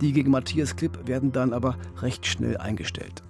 Die 0.00 0.12
gegen 0.12 0.30
Matthias 0.30 0.76
Klipp 0.76 1.06
werden 1.06 1.32
dann 1.32 1.52
aber 1.52 1.76
recht 2.00 2.26
schnell 2.26 2.56
eingestellt. 2.56 3.22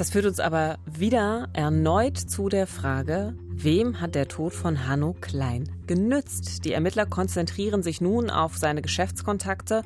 Das 0.00 0.08
führt 0.08 0.24
uns 0.24 0.40
aber 0.40 0.78
wieder 0.86 1.50
erneut 1.52 2.16
zu 2.16 2.48
der 2.48 2.66
Frage, 2.66 3.34
wem 3.50 4.00
hat 4.00 4.14
der 4.14 4.28
Tod 4.28 4.54
von 4.54 4.88
Hanno 4.88 5.14
Klein 5.20 5.68
genützt? 5.86 6.64
Die 6.64 6.72
Ermittler 6.72 7.04
konzentrieren 7.04 7.82
sich 7.82 8.00
nun 8.00 8.30
auf 8.30 8.56
seine 8.56 8.80
Geschäftskontakte 8.80 9.82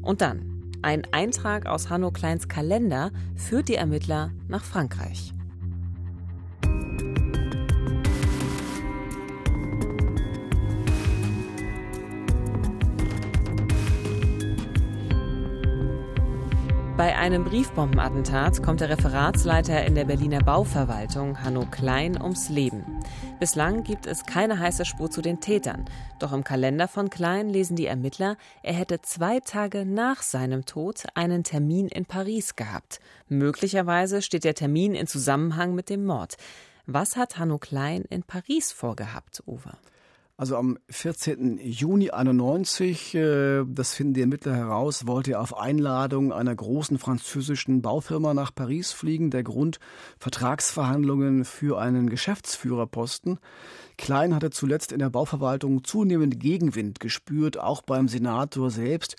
und 0.00 0.22
dann 0.22 0.62
ein 0.80 1.02
Eintrag 1.12 1.66
aus 1.66 1.90
Hanno 1.90 2.10
Kleins 2.12 2.48
Kalender 2.48 3.10
führt 3.36 3.68
die 3.68 3.74
Ermittler 3.74 4.30
nach 4.48 4.64
Frankreich. 4.64 5.34
Bei 16.98 17.16
einem 17.16 17.44
Briefbombenattentat 17.44 18.60
kommt 18.60 18.80
der 18.80 18.88
Referatsleiter 18.88 19.84
in 19.86 19.94
der 19.94 20.04
Berliner 20.04 20.40
Bauverwaltung, 20.40 21.40
Hanno 21.44 21.64
Klein, 21.64 22.20
ums 22.20 22.48
Leben. 22.48 22.84
Bislang 23.38 23.84
gibt 23.84 24.08
es 24.08 24.26
keine 24.26 24.58
heiße 24.58 24.84
Spur 24.84 25.08
zu 25.08 25.22
den 25.22 25.38
Tätern. 25.38 25.84
Doch 26.18 26.32
im 26.32 26.42
Kalender 26.42 26.88
von 26.88 27.08
Klein 27.08 27.50
lesen 27.50 27.76
die 27.76 27.86
Ermittler, 27.86 28.36
er 28.64 28.74
hätte 28.74 29.00
zwei 29.00 29.38
Tage 29.38 29.86
nach 29.86 30.22
seinem 30.22 30.66
Tod 30.66 31.04
einen 31.14 31.44
Termin 31.44 31.86
in 31.86 32.04
Paris 32.04 32.56
gehabt. 32.56 32.98
Möglicherweise 33.28 34.20
steht 34.20 34.42
der 34.42 34.54
Termin 34.54 34.96
in 34.96 35.06
Zusammenhang 35.06 35.76
mit 35.76 35.90
dem 35.90 36.04
Mord. 36.04 36.36
Was 36.86 37.14
hat 37.14 37.38
Hanno 37.38 37.58
Klein 37.58 38.06
in 38.10 38.24
Paris 38.24 38.72
vorgehabt, 38.72 39.44
Uwe? 39.46 39.70
Also 40.40 40.56
am 40.56 40.78
14. 40.88 41.58
Juni 41.58 42.10
91, 42.10 43.12
äh, 43.16 43.64
das 43.66 43.94
finden 43.94 44.14
die 44.14 44.20
Ermittler 44.20 44.54
heraus, 44.54 45.08
wollte 45.08 45.32
er 45.32 45.40
auf 45.40 45.58
Einladung 45.58 46.32
einer 46.32 46.54
großen 46.54 46.96
französischen 47.00 47.82
Baufirma 47.82 48.34
nach 48.34 48.54
Paris 48.54 48.92
fliegen. 48.92 49.32
Der 49.32 49.42
Grund 49.42 49.80
Vertragsverhandlungen 50.20 51.44
für 51.44 51.80
einen 51.80 52.08
Geschäftsführerposten. 52.08 53.40
Klein 53.96 54.32
hatte 54.32 54.50
zuletzt 54.50 54.92
in 54.92 55.00
der 55.00 55.10
Bauverwaltung 55.10 55.82
zunehmend 55.82 56.38
Gegenwind 56.38 57.00
gespürt, 57.00 57.58
auch 57.58 57.82
beim 57.82 58.06
Senator 58.06 58.70
selbst. 58.70 59.16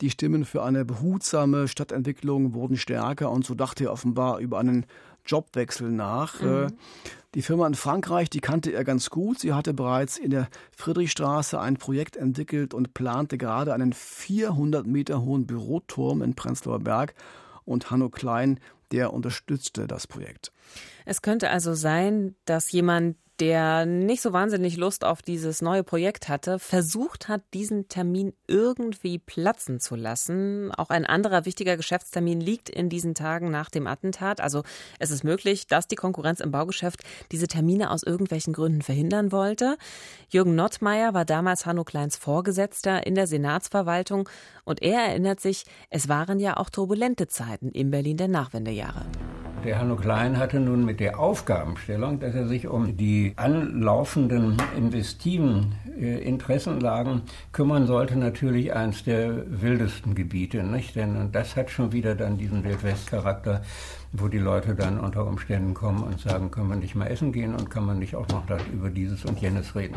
Die 0.00 0.10
Stimmen 0.10 0.44
für 0.44 0.62
eine 0.62 0.84
behutsame 0.84 1.66
Stadtentwicklung 1.66 2.54
wurden 2.54 2.76
stärker 2.76 3.32
und 3.32 3.44
so 3.44 3.56
dachte 3.56 3.84
er 3.84 3.92
offenbar 3.92 4.38
über 4.38 4.60
einen 4.60 4.86
Jobwechsel 5.26 5.90
nach. 5.90 6.40
Mhm. 6.40 6.76
Die 7.34 7.42
Firma 7.42 7.66
in 7.66 7.74
Frankreich, 7.74 8.28
die 8.28 8.40
kannte 8.40 8.72
er 8.72 8.82
ganz 8.82 9.08
gut. 9.08 9.38
Sie 9.38 9.52
hatte 9.52 9.72
bereits 9.72 10.18
in 10.18 10.30
der 10.30 10.48
Friedrichstraße 10.76 11.60
ein 11.60 11.76
Projekt 11.76 12.16
entwickelt 12.16 12.74
und 12.74 12.92
plante 12.92 13.38
gerade 13.38 13.72
einen 13.72 13.92
400 13.92 14.84
Meter 14.86 15.22
hohen 15.22 15.46
Büroturm 15.46 16.22
in 16.22 16.34
Prenzlauer 16.34 16.80
Berg. 16.80 17.14
Und 17.64 17.92
Hanno 17.92 18.08
Klein, 18.08 18.58
der 18.90 19.12
unterstützte 19.12 19.86
das 19.86 20.08
Projekt. 20.08 20.50
Es 21.04 21.22
könnte 21.22 21.50
also 21.50 21.74
sein, 21.74 22.34
dass 22.46 22.72
jemand 22.72 23.16
der 23.40 23.86
nicht 23.86 24.20
so 24.20 24.34
wahnsinnig 24.34 24.76
Lust 24.76 25.04
auf 25.04 25.22
dieses 25.22 25.62
neue 25.62 25.82
Projekt 25.82 26.28
hatte, 26.28 26.58
versucht 26.58 27.28
hat, 27.28 27.42
diesen 27.54 27.88
Termin 27.88 28.34
irgendwie 28.46 29.18
platzen 29.18 29.80
zu 29.80 29.96
lassen. 29.96 30.70
Auch 30.72 30.90
ein 30.90 31.06
anderer 31.06 31.46
wichtiger 31.46 31.78
Geschäftstermin 31.78 32.40
liegt 32.40 32.68
in 32.68 32.90
diesen 32.90 33.14
Tagen 33.14 33.50
nach 33.50 33.70
dem 33.70 33.86
Attentat. 33.86 34.42
Also 34.42 34.62
es 34.98 35.10
ist 35.10 35.24
möglich, 35.24 35.66
dass 35.66 35.88
die 35.88 35.96
Konkurrenz 35.96 36.40
im 36.40 36.50
Baugeschäft 36.50 37.00
diese 37.32 37.46
Termine 37.46 37.90
aus 37.90 38.02
irgendwelchen 38.02 38.52
Gründen 38.52 38.82
verhindern 38.82 39.32
wollte. 39.32 39.78
Jürgen 40.28 40.54
Nottmeier 40.54 41.14
war 41.14 41.24
damals 41.24 41.64
Hanno 41.64 41.84
Kleins 41.84 42.16
Vorgesetzter 42.16 43.06
in 43.06 43.14
der 43.14 43.26
Senatsverwaltung 43.26 44.28
und 44.64 44.82
er 44.82 45.00
erinnert 45.00 45.40
sich, 45.40 45.64
es 45.88 46.08
waren 46.08 46.40
ja 46.40 46.58
auch 46.58 46.68
turbulente 46.68 47.26
Zeiten 47.26 47.70
in 47.70 47.90
Berlin 47.90 48.18
der 48.18 48.28
Nachwendejahre. 48.28 49.06
Der 49.64 49.78
Hanno 49.78 49.96
Klein 49.96 50.38
hatte 50.38 50.58
nun 50.58 50.86
mit 50.86 51.00
der 51.00 51.20
Aufgabenstellung, 51.20 52.18
dass 52.18 52.34
er 52.34 52.46
sich 52.48 52.66
um 52.66 52.96
die 52.96 53.34
anlaufenden 53.36 54.56
investiven 54.74 55.74
äh, 55.98 56.18
Interessenlagen 56.22 57.22
kümmern 57.52 57.86
sollte, 57.86 58.18
natürlich 58.18 58.72
eines 58.72 59.04
der 59.04 59.44
wildesten 59.60 60.14
Gebiete. 60.14 60.62
Nicht? 60.62 60.96
Denn 60.96 61.30
das 61.30 61.56
hat 61.56 61.70
schon 61.70 61.92
wieder 61.92 62.14
dann 62.14 62.38
diesen 62.38 62.64
Wildwest-Charakter, 62.64 63.60
wo 64.12 64.28
die 64.28 64.38
Leute 64.38 64.74
dann 64.74 64.98
unter 64.98 65.26
Umständen 65.26 65.74
kommen 65.74 66.04
und 66.04 66.20
sagen, 66.20 66.50
können 66.50 66.68
wir 66.68 66.76
nicht 66.76 66.94
mal 66.94 67.08
essen 67.08 67.30
gehen 67.30 67.54
und 67.54 67.68
kann 67.68 67.84
man 67.84 67.98
nicht 67.98 68.16
auch 68.16 68.28
noch 68.28 68.44
über 68.72 68.88
dieses 68.88 69.26
und 69.26 69.40
jenes 69.40 69.76
reden. 69.76 69.96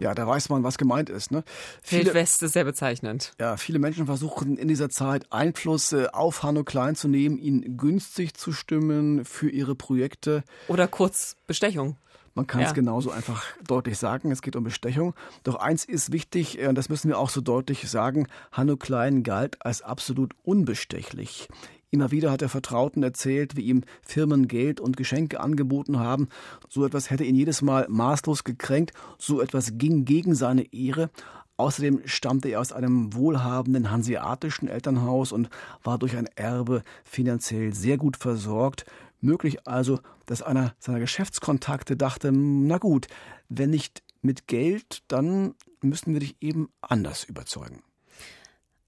Ja, 0.00 0.14
da 0.14 0.26
weiß 0.26 0.48
man, 0.48 0.64
was 0.64 0.78
gemeint 0.78 1.10
ist. 1.10 1.30
Ne? 1.30 1.44
Wildwest 1.88 2.42
ist 2.42 2.54
sehr 2.54 2.64
bezeichnend. 2.64 3.32
Ja, 3.38 3.56
viele 3.56 3.78
Menschen 3.78 4.06
versuchen 4.06 4.56
in 4.56 4.66
dieser 4.66 4.88
Zeit 4.88 5.30
Einfluss 5.30 5.92
äh, 5.92 6.08
auf 6.12 6.42
Hanno 6.42 6.64
Klein 6.64 6.96
zu 6.96 7.06
nehmen, 7.06 7.38
ihn 7.38 7.76
günstig 7.76 8.34
zu 8.34 8.52
stimmen 8.52 9.24
für 9.24 9.50
ihre 9.50 9.74
Projekte. 9.74 10.42
Oder 10.68 10.88
kurz 10.88 11.36
Bestechung. 11.46 11.96
Man 12.34 12.46
kann 12.46 12.60
ja. 12.60 12.68
es 12.68 12.74
genauso 12.74 13.10
einfach 13.10 13.44
deutlich 13.66 13.98
sagen, 13.98 14.30
es 14.30 14.40
geht 14.40 14.56
um 14.56 14.64
Bestechung. 14.64 15.14
Doch 15.42 15.56
eins 15.56 15.84
ist 15.84 16.12
wichtig, 16.12 16.58
äh, 16.58 16.68
und 16.68 16.76
das 16.76 16.88
müssen 16.88 17.08
wir 17.08 17.18
auch 17.18 17.30
so 17.30 17.40
deutlich 17.40 17.90
sagen, 17.90 18.26
Hanno 18.52 18.76
Klein 18.76 19.22
galt 19.22 19.64
als 19.64 19.82
absolut 19.82 20.34
unbestechlich. 20.42 21.48
Immer 21.92 22.12
wieder 22.12 22.30
hat 22.30 22.40
er 22.40 22.48
Vertrauten 22.48 23.02
erzählt, 23.02 23.56
wie 23.56 23.62
ihm 23.62 23.82
Firmen 24.02 24.46
Geld 24.46 24.80
und 24.80 24.96
Geschenke 24.96 25.40
angeboten 25.40 25.98
haben. 25.98 26.28
So 26.68 26.84
etwas 26.84 27.10
hätte 27.10 27.24
ihn 27.24 27.34
jedes 27.34 27.62
Mal 27.62 27.86
maßlos 27.88 28.44
gekränkt. 28.44 28.92
So 29.18 29.40
etwas 29.40 29.72
ging 29.76 30.04
gegen 30.04 30.36
seine 30.36 30.72
Ehre. 30.72 31.10
Außerdem 31.56 32.02
stammte 32.04 32.48
er 32.48 32.60
aus 32.60 32.72
einem 32.72 33.12
wohlhabenden 33.12 33.90
hanseatischen 33.90 34.68
Elternhaus 34.68 35.32
und 35.32 35.50
war 35.82 35.98
durch 35.98 36.16
ein 36.16 36.28
Erbe 36.36 36.84
finanziell 37.02 37.74
sehr 37.74 37.98
gut 37.98 38.16
versorgt. 38.16 38.86
Möglich 39.20 39.66
also, 39.66 39.98
dass 40.26 40.42
einer 40.42 40.74
seiner 40.78 41.00
Geschäftskontakte 41.00 41.96
dachte, 41.96 42.30
na 42.32 42.78
gut, 42.78 43.08
wenn 43.48 43.70
nicht 43.70 44.04
mit 44.22 44.46
Geld, 44.46 45.02
dann 45.08 45.54
müssen 45.82 46.12
wir 46.12 46.20
dich 46.20 46.36
eben 46.40 46.68
anders 46.80 47.24
überzeugen. 47.24 47.82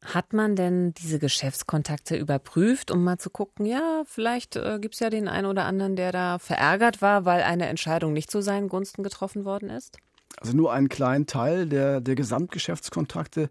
Hat 0.04 0.32
man 0.32 0.56
denn 0.56 0.94
diese 0.94 1.20
Geschäftskontakte 1.20 2.16
überprüft, 2.16 2.90
um 2.90 3.04
mal 3.04 3.18
zu 3.18 3.30
gucken, 3.30 3.66
ja, 3.66 4.02
vielleicht 4.04 4.56
äh, 4.56 4.78
gibt 4.80 4.94
es 4.94 5.00
ja 5.00 5.10
den 5.10 5.28
einen 5.28 5.46
oder 5.46 5.64
anderen, 5.64 5.94
der 5.94 6.10
da 6.10 6.40
verärgert 6.40 7.00
war, 7.00 7.24
weil 7.24 7.42
eine 7.42 7.68
Entscheidung 7.68 8.12
nicht 8.12 8.30
zu 8.30 8.42
seinen 8.42 8.68
Gunsten 8.68 9.04
getroffen 9.04 9.44
worden 9.44 9.70
ist? 9.70 9.98
Also 10.40 10.56
nur 10.56 10.72
einen 10.72 10.88
kleinen 10.88 11.26
Teil 11.26 11.66
der, 11.66 12.00
der 12.00 12.16
Gesamtgeschäftskontakte. 12.16 13.48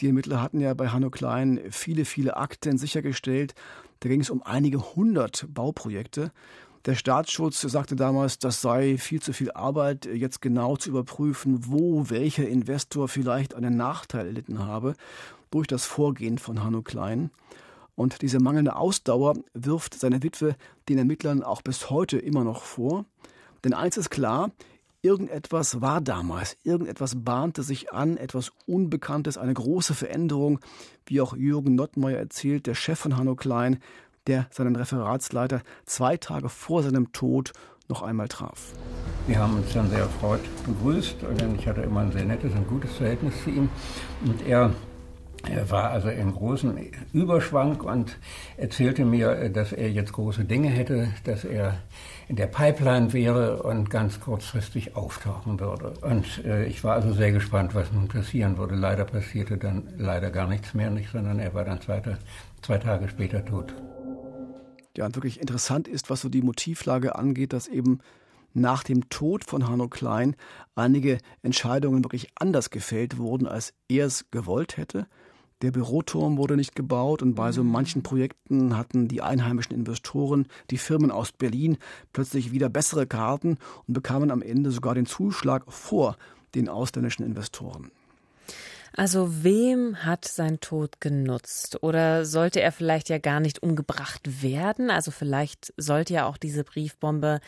Die 0.00 0.08
Ermittler 0.08 0.42
hatten 0.42 0.58
ja 0.58 0.74
bei 0.74 0.88
Hanno 0.88 1.10
Klein 1.10 1.60
viele, 1.70 2.04
viele 2.04 2.36
Akten 2.36 2.78
sichergestellt. 2.78 3.54
Da 4.00 4.08
ging 4.08 4.22
es 4.22 4.30
um 4.30 4.42
einige 4.42 4.96
hundert 4.96 5.46
Bauprojekte. 5.48 6.32
Der 6.84 6.96
Staatsschutz 6.96 7.60
sagte 7.60 7.94
damals, 7.94 8.40
das 8.40 8.60
sei 8.60 8.98
viel 8.98 9.22
zu 9.22 9.32
viel 9.32 9.52
Arbeit, 9.52 10.04
jetzt 10.06 10.42
genau 10.42 10.76
zu 10.76 10.90
überprüfen, 10.90 11.60
wo 11.68 12.10
welcher 12.10 12.48
Investor 12.48 13.06
vielleicht 13.06 13.54
einen 13.54 13.76
Nachteil 13.76 14.26
erlitten 14.26 14.58
habe 14.58 14.94
durch 15.52 15.68
das 15.68 15.84
Vorgehen 15.84 16.38
von 16.38 16.64
Hanno 16.64 16.82
Klein. 16.82 17.30
Und 17.94 18.22
diese 18.22 18.40
mangelnde 18.40 18.74
Ausdauer 18.74 19.34
wirft 19.54 19.94
seine 19.94 20.22
Witwe 20.22 20.56
den 20.88 20.98
Ermittlern 20.98 21.42
auch 21.42 21.62
bis 21.62 21.90
heute 21.90 22.18
immer 22.18 22.42
noch 22.42 22.62
vor. 22.62 23.04
Denn 23.64 23.74
eins 23.74 23.96
ist 23.96 24.10
klar, 24.10 24.50
irgendetwas 25.02 25.80
war 25.80 26.00
damals, 26.00 26.56
irgendetwas 26.64 27.22
bahnte 27.22 27.62
sich 27.62 27.92
an, 27.92 28.16
etwas 28.16 28.50
Unbekanntes, 28.66 29.36
eine 29.36 29.54
große 29.54 29.94
Veränderung, 29.94 30.60
wie 31.06 31.20
auch 31.20 31.36
Jürgen 31.36 31.74
Nottmeier 31.74 32.18
erzählt, 32.18 32.66
der 32.66 32.74
Chef 32.74 32.98
von 32.98 33.16
Hanno 33.16 33.36
Klein, 33.36 33.78
der 34.26 34.46
seinen 34.50 34.76
Referatsleiter 34.76 35.62
zwei 35.84 36.16
Tage 36.16 36.48
vor 36.48 36.82
seinem 36.82 37.12
Tod 37.12 37.52
noch 37.88 38.02
einmal 38.02 38.28
traf. 38.28 38.72
Wir 39.26 39.38
haben 39.38 39.56
uns 39.56 39.72
dann 39.72 39.90
sehr 39.90 40.00
erfreut 40.00 40.40
begrüßt, 40.66 41.16
denn 41.40 41.56
ich 41.56 41.66
hatte 41.66 41.82
immer 41.82 42.00
ein 42.00 42.12
sehr 42.12 42.24
nettes 42.24 42.52
und 42.54 42.66
gutes 42.68 42.92
Verhältnis 42.92 43.34
zu 43.44 43.50
ihm. 43.50 43.68
Und 44.24 44.46
er 44.46 44.72
er 45.50 45.70
war 45.70 45.90
also 45.90 46.08
im 46.08 46.32
großen 46.32 46.78
Überschwang 47.12 47.80
und 47.80 48.18
erzählte 48.56 49.04
mir, 49.04 49.48
dass 49.48 49.72
er 49.72 49.90
jetzt 49.90 50.12
große 50.12 50.44
Dinge 50.44 50.68
hätte, 50.68 51.08
dass 51.24 51.44
er 51.44 51.78
in 52.28 52.36
der 52.36 52.46
Pipeline 52.46 53.12
wäre 53.12 53.62
und 53.62 53.90
ganz 53.90 54.20
kurzfristig 54.20 54.96
auftauchen 54.96 55.60
würde. 55.60 55.94
Und 56.00 56.44
äh, 56.44 56.64
ich 56.66 56.82
war 56.84 56.94
also 56.94 57.12
sehr 57.12 57.32
gespannt, 57.32 57.74
was 57.74 57.92
nun 57.92 58.08
passieren 58.08 58.56
würde. 58.56 58.74
Leider 58.74 59.04
passierte 59.04 59.58
dann 59.58 59.88
leider 59.98 60.30
gar 60.30 60.46
nichts 60.46 60.74
mehr, 60.74 60.90
nicht, 60.90 61.10
sondern 61.10 61.38
er 61.38 61.52
war 61.54 61.64
dann 61.64 61.80
zwei, 61.80 62.00
zwei 62.62 62.78
Tage 62.78 63.08
später 63.08 63.44
tot. 63.44 63.74
Ja, 64.96 65.06
und 65.06 65.16
wirklich 65.16 65.40
interessant 65.40 65.88
ist, 65.88 66.10
was 66.10 66.20
so 66.20 66.28
die 66.28 66.42
Motivlage 66.42 67.16
angeht, 67.16 67.52
dass 67.52 67.66
eben 67.66 68.00
nach 68.54 68.82
dem 68.82 69.08
Tod 69.08 69.44
von 69.44 69.68
Hanno 69.68 69.88
Klein 69.88 70.36
einige 70.74 71.18
Entscheidungen 71.42 72.04
wirklich 72.04 72.28
anders 72.34 72.70
gefällt 72.70 73.18
wurden, 73.18 73.46
als 73.46 73.72
er 73.88 74.06
es 74.06 74.30
gewollt 74.30 74.76
hätte. 74.76 75.06
Der 75.62 75.70
Büroturm 75.70 76.38
wurde 76.38 76.56
nicht 76.56 76.74
gebaut 76.74 77.22
und 77.22 77.34
bei 77.34 77.52
so 77.52 77.62
mhm. 77.62 77.70
manchen 77.70 78.02
Projekten 78.02 78.76
hatten 78.76 79.06
die 79.06 79.22
einheimischen 79.22 79.74
Investoren, 79.74 80.46
die 80.70 80.78
Firmen 80.78 81.12
aus 81.12 81.30
Berlin 81.32 81.78
plötzlich 82.12 82.50
wieder 82.50 82.68
bessere 82.68 83.06
Karten 83.06 83.58
und 83.86 83.94
bekamen 83.94 84.32
am 84.32 84.42
Ende 84.42 84.72
sogar 84.72 84.94
den 84.94 85.06
Zuschlag 85.06 85.72
vor 85.72 86.16
den 86.56 86.68
ausländischen 86.68 87.24
Investoren. 87.24 87.90
Also 88.94 89.42
wem 89.42 90.04
hat 90.04 90.26
sein 90.26 90.60
Tod 90.60 91.00
genutzt? 91.00 91.82
Oder 91.82 92.26
sollte 92.26 92.60
er 92.60 92.72
vielleicht 92.72 93.08
ja 93.08 93.18
gar 93.18 93.40
nicht 93.40 93.62
umgebracht 93.62 94.42
werden? 94.42 94.90
Also 94.90 95.10
vielleicht 95.10 95.72
sollte 95.78 96.12
ja 96.12 96.26
auch 96.26 96.36
diese 96.36 96.62
Briefbombe 96.62 97.40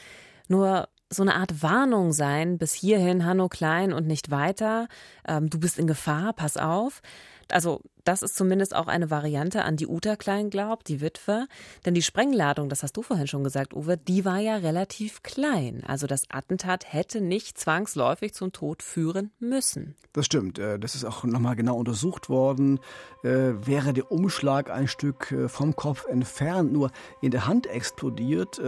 nur 0.49 0.89
so 1.11 1.23
eine 1.23 1.35
Art 1.35 1.63
Warnung 1.63 2.13
sein, 2.13 2.57
bis 2.57 2.73
hierhin, 2.73 3.27
Hanno 3.27 3.49
Klein 3.49 3.93
und 3.93 4.07
nicht 4.07 4.31
weiter. 4.31 4.89
Ähm, 5.29 5.51
du 5.51 5.61
bist 5.61 5.79
in 5.79 5.87
Gefahr, 5.87 6.33
pass 6.33 6.57
auf. 6.57 7.03
Also 7.51 7.83
das 8.05 8.23
ist 8.23 8.37
zumindest 8.37 8.75
auch 8.75 8.87
eine 8.87 9.11
Variante, 9.11 9.65
an 9.65 9.77
die 9.77 9.87
Uta 9.87 10.17
Klein 10.17 10.51
glaubt, 10.51 10.89
die 10.89 11.01
Witwe. 11.01 11.47
Denn 11.85 11.95
die 11.95 12.03
Sprengladung, 12.03 12.69
das 12.69 12.83
hast 12.83 12.97
du 12.97 13.03
vorhin 13.03 13.27
schon 13.27 13.45
gesagt, 13.45 13.75
Uwe, 13.75 13.97
die 13.97 14.25
war 14.25 14.39
ja 14.39 14.57
relativ 14.57 15.23
klein. 15.23 15.83
Also 15.87 16.07
das 16.07 16.25
Attentat 16.31 16.93
hätte 16.93 17.21
nicht 17.21 17.59
zwangsläufig 17.59 18.35
zum 18.35 18.53
Tod 18.53 18.83
führen 18.83 19.31
müssen. 19.39 19.95
Das 20.13 20.27
stimmt. 20.27 20.59
Äh, 20.59 20.79
das 20.79 20.95
ist 20.95 21.05
auch 21.05 21.25
nochmal 21.25 21.57
genau 21.57 21.77
untersucht 21.77 22.29
worden. 22.29 22.79
Äh, 23.23 23.67
wäre 23.67 23.93
der 23.93 24.13
Umschlag 24.13 24.71
ein 24.71 24.87
Stück 24.87 25.33
äh, 25.33 25.49
vom 25.49 25.75
Kopf 25.75 26.07
entfernt, 26.07 26.73
nur 26.73 26.91
in 27.21 27.31
der 27.31 27.47
Hand 27.47 27.67
explodiert, 27.67 28.61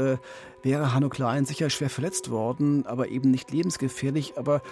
wäre 0.62 0.92
Hanno 0.92 1.09
Klein 1.09 1.44
sicher 1.44 1.70
schwer 1.70 1.90
verletzt 1.90 2.31
worden, 2.31 2.87
aber 2.87 3.09
eben 3.09 3.31
nicht 3.31 3.51
lebensgefährlich. 3.53 4.37
Aber 4.37 4.62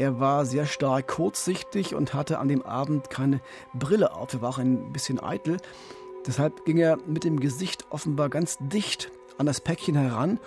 er 0.00 0.18
war 0.18 0.46
sehr 0.46 0.64
stark 0.64 1.08
kurzsichtig 1.08 1.94
und 1.94 2.14
hatte 2.14 2.38
an 2.38 2.48
dem 2.48 2.62
Abend 2.62 3.10
keine 3.10 3.42
Brille 3.74 4.14
auf. 4.14 4.32
Er 4.32 4.40
war 4.40 4.48
auch 4.48 4.56
ein 4.56 4.94
bisschen 4.94 5.22
eitel. 5.22 5.58
Deshalb 6.26 6.64
ging 6.64 6.78
er 6.78 6.96
mit 7.06 7.22
dem 7.22 7.38
Gesicht 7.38 7.84
offenbar 7.90 8.30
ganz 8.30 8.56
dicht 8.60 9.12
an 9.36 9.44
das 9.44 9.60
Päckchen 9.60 9.96
heran. 9.96 10.38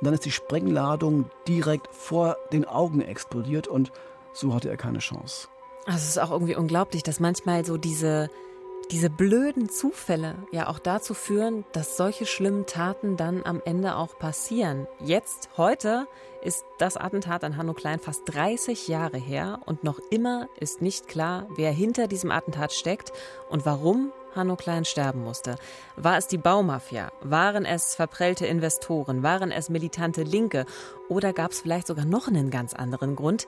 Und 0.00 0.04
dann 0.06 0.14
ist 0.14 0.24
die 0.24 0.30
Sprengladung 0.30 1.26
direkt 1.46 1.94
vor 1.94 2.38
den 2.50 2.64
Augen 2.64 3.02
explodiert 3.02 3.68
und 3.68 3.92
so 4.32 4.54
hatte 4.54 4.70
er 4.70 4.78
keine 4.78 5.00
Chance. 5.00 5.48
Also 5.84 5.98
es 5.98 6.08
ist 6.08 6.18
auch 6.18 6.30
irgendwie 6.30 6.56
unglaublich, 6.56 7.02
dass 7.02 7.20
manchmal 7.20 7.66
so 7.66 7.76
diese 7.76 8.30
diese 8.90 9.10
blöden 9.10 9.68
Zufälle 9.68 10.36
ja 10.50 10.68
auch 10.68 10.78
dazu 10.78 11.14
führen, 11.14 11.64
dass 11.72 11.96
solche 11.96 12.26
schlimmen 12.26 12.66
Taten 12.66 13.16
dann 13.16 13.42
am 13.44 13.62
Ende 13.64 13.96
auch 13.96 14.18
passieren. 14.18 14.86
Jetzt, 15.00 15.48
heute, 15.56 16.06
ist 16.44 16.64
das 16.78 16.96
Attentat 16.96 17.42
an 17.42 17.56
Hanno 17.56 17.72
Klein 17.72 17.98
fast 17.98 18.22
30 18.26 18.86
Jahre 18.86 19.16
her 19.16 19.60
und 19.64 19.82
noch 19.82 19.98
immer 20.10 20.48
ist 20.60 20.82
nicht 20.82 21.08
klar, 21.08 21.46
wer 21.56 21.72
hinter 21.72 22.06
diesem 22.06 22.30
Attentat 22.30 22.72
steckt 22.72 23.12
und 23.48 23.66
warum 23.66 24.12
Hanno 24.34 24.56
Klein 24.56 24.84
sterben 24.84 25.22
musste. 25.24 25.56
War 25.96 26.18
es 26.18 26.26
die 26.26 26.38
Baumafia? 26.38 27.10
Waren 27.22 27.64
es 27.64 27.94
verprellte 27.94 28.46
Investoren? 28.46 29.22
Waren 29.22 29.50
es 29.50 29.70
militante 29.70 30.22
Linke? 30.22 30.66
Oder 31.08 31.32
gab 31.32 31.52
es 31.52 31.60
vielleicht 31.60 31.86
sogar 31.86 32.04
noch 32.04 32.28
einen 32.28 32.50
ganz 32.50 32.74
anderen 32.74 33.16
Grund? 33.16 33.46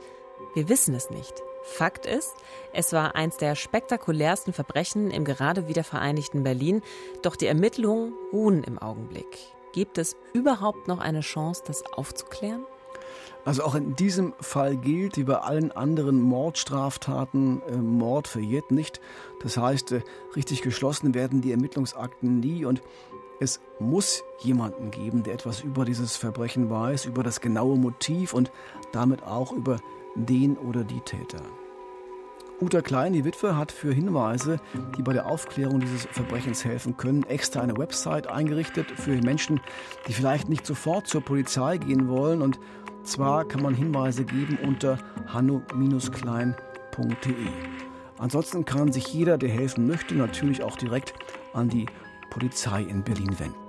Wir 0.55 0.69
wissen 0.69 0.95
es 0.95 1.11
nicht. 1.11 1.43
Fakt 1.63 2.07
ist, 2.07 2.33
es 2.73 2.93
war 2.93 3.17
eins 3.17 3.37
der 3.37 3.57
spektakulärsten 3.57 4.53
Verbrechen 4.53 5.11
im 5.11 5.25
gerade 5.25 5.67
wiedervereinigten 5.67 6.45
Berlin, 6.45 6.81
doch 7.23 7.35
die 7.35 7.47
Ermittlungen 7.47 8.15
ruhen 8.33 8.63
im 8.63 8.79
Augenblick. 8.79 9.39
Gibt 9.73 9.99
es 9.99 10.17
überhaupt 10.33 10.87
noch 10.87 11.01
eine 11.01 11.21
Chance, 11.21 11.65
das 11.67 11.85
aufzuklären? 11.93 12.65
Also 13.45 13.63
auch 13.63 13.75
in 13.75 13.95
diesem 13.97 14.35
Fall 14.41 14.77
gilt, 14.77 15.17
wie 15.17 15.25
bei 15.25 15.39
allen 15.39 15.73
anderen 15.73 16.21
Mordstraftaten, 16.21 17.63
äh, 17.69 17.77
Mord 17.77 18.29
verjährt 18.29 18.71
nicht. 18.71 19.01
Das 19.43 19.57
heißt, 19.57 19.93
äh, 19.93 20.01
richtig 20.35 20.63
geschlossen 20.63 21.15
werden 21.15 21.41
die 21.41 21.53
Ermittlungsakten 21.53 22.41
nie 22.41 22.65
und 22.65 22.83
es 23.39 23.61
muss 23.79 24.25
jemanden 24.41 24.91
geben, 24.91 25.23
der 25.23 25.35
etwas 25.35 25.61
über 25.61 25.85
dieses 25.85 26.17
Verbrechen 26.17 26.71
weiß, 26.71 27.05
über 27.05 27.23
das 27.23 27.41
genaue 27.41 27.77
Motiv 27.77 28.33
und 28.33 28.51
damit 28.93 29.23
auch 29.23 29.53
über 29.53 29.79
den 30.15 30.57
oder 30.57 30.85
die 30.85 31.01
Täter. 31.01 31.43
Uta 32.59 32.81
Klein, 32.81 33.13
die 33.13 33.27
Witwe, 33.27 33.55
hat 33.55 33.71
für 33.71 33.93
Hinweise, 33.93 34.61
die 34.97 35.03
bei 35.03 35.13
der 35.13 35.27
Aufklärung 35.27 35.81
dieses 35.81 36.07
Verbrechens 36.07 36.65
helfen 36.65 36.97
können, 36.97 37.23
extra 37.25 37.61
eine 37.61 37.77
Website 37.77 38.29
eingerichtet 38.29 38.91
für 38.91 39.11
Menschen, 39.21 39.61
die 40.09 40.15
vielleicht 40.15 40.49
nicht 40.49 40.65
sofort 40.65 41.07
zur 41.07 41.21
Polizei 41.21 41.77
gehen 41.77 42.09
wollen. 42.09 42.41
Und 42.41 42.59
zwar 43.07 43.45
kann 43.47 43.63
man 43.63 43.75
Hinweise 43.75 44.25
geben 44.25 44.59
unter 44.63 44.99
hanno-klein.de. 45.27 46.55
Ansonsten 48.19 48.65
kann 48.65 48.93
sich 48.93 49.13
jeder, 49.13 49.39
der 49.39 49.51
helfen 49.51 49.87
möchte, 49.87 50.15
natürlich 50.15 50.63
auch 50.63 50.77
direkt 50.77 51.15
an 51.53 51.69
die 51.69 51.87
Polizei 52.31 52.83
in 52.83 53.03
Berlin 53.03 53.39
wenden. 53.39 53.67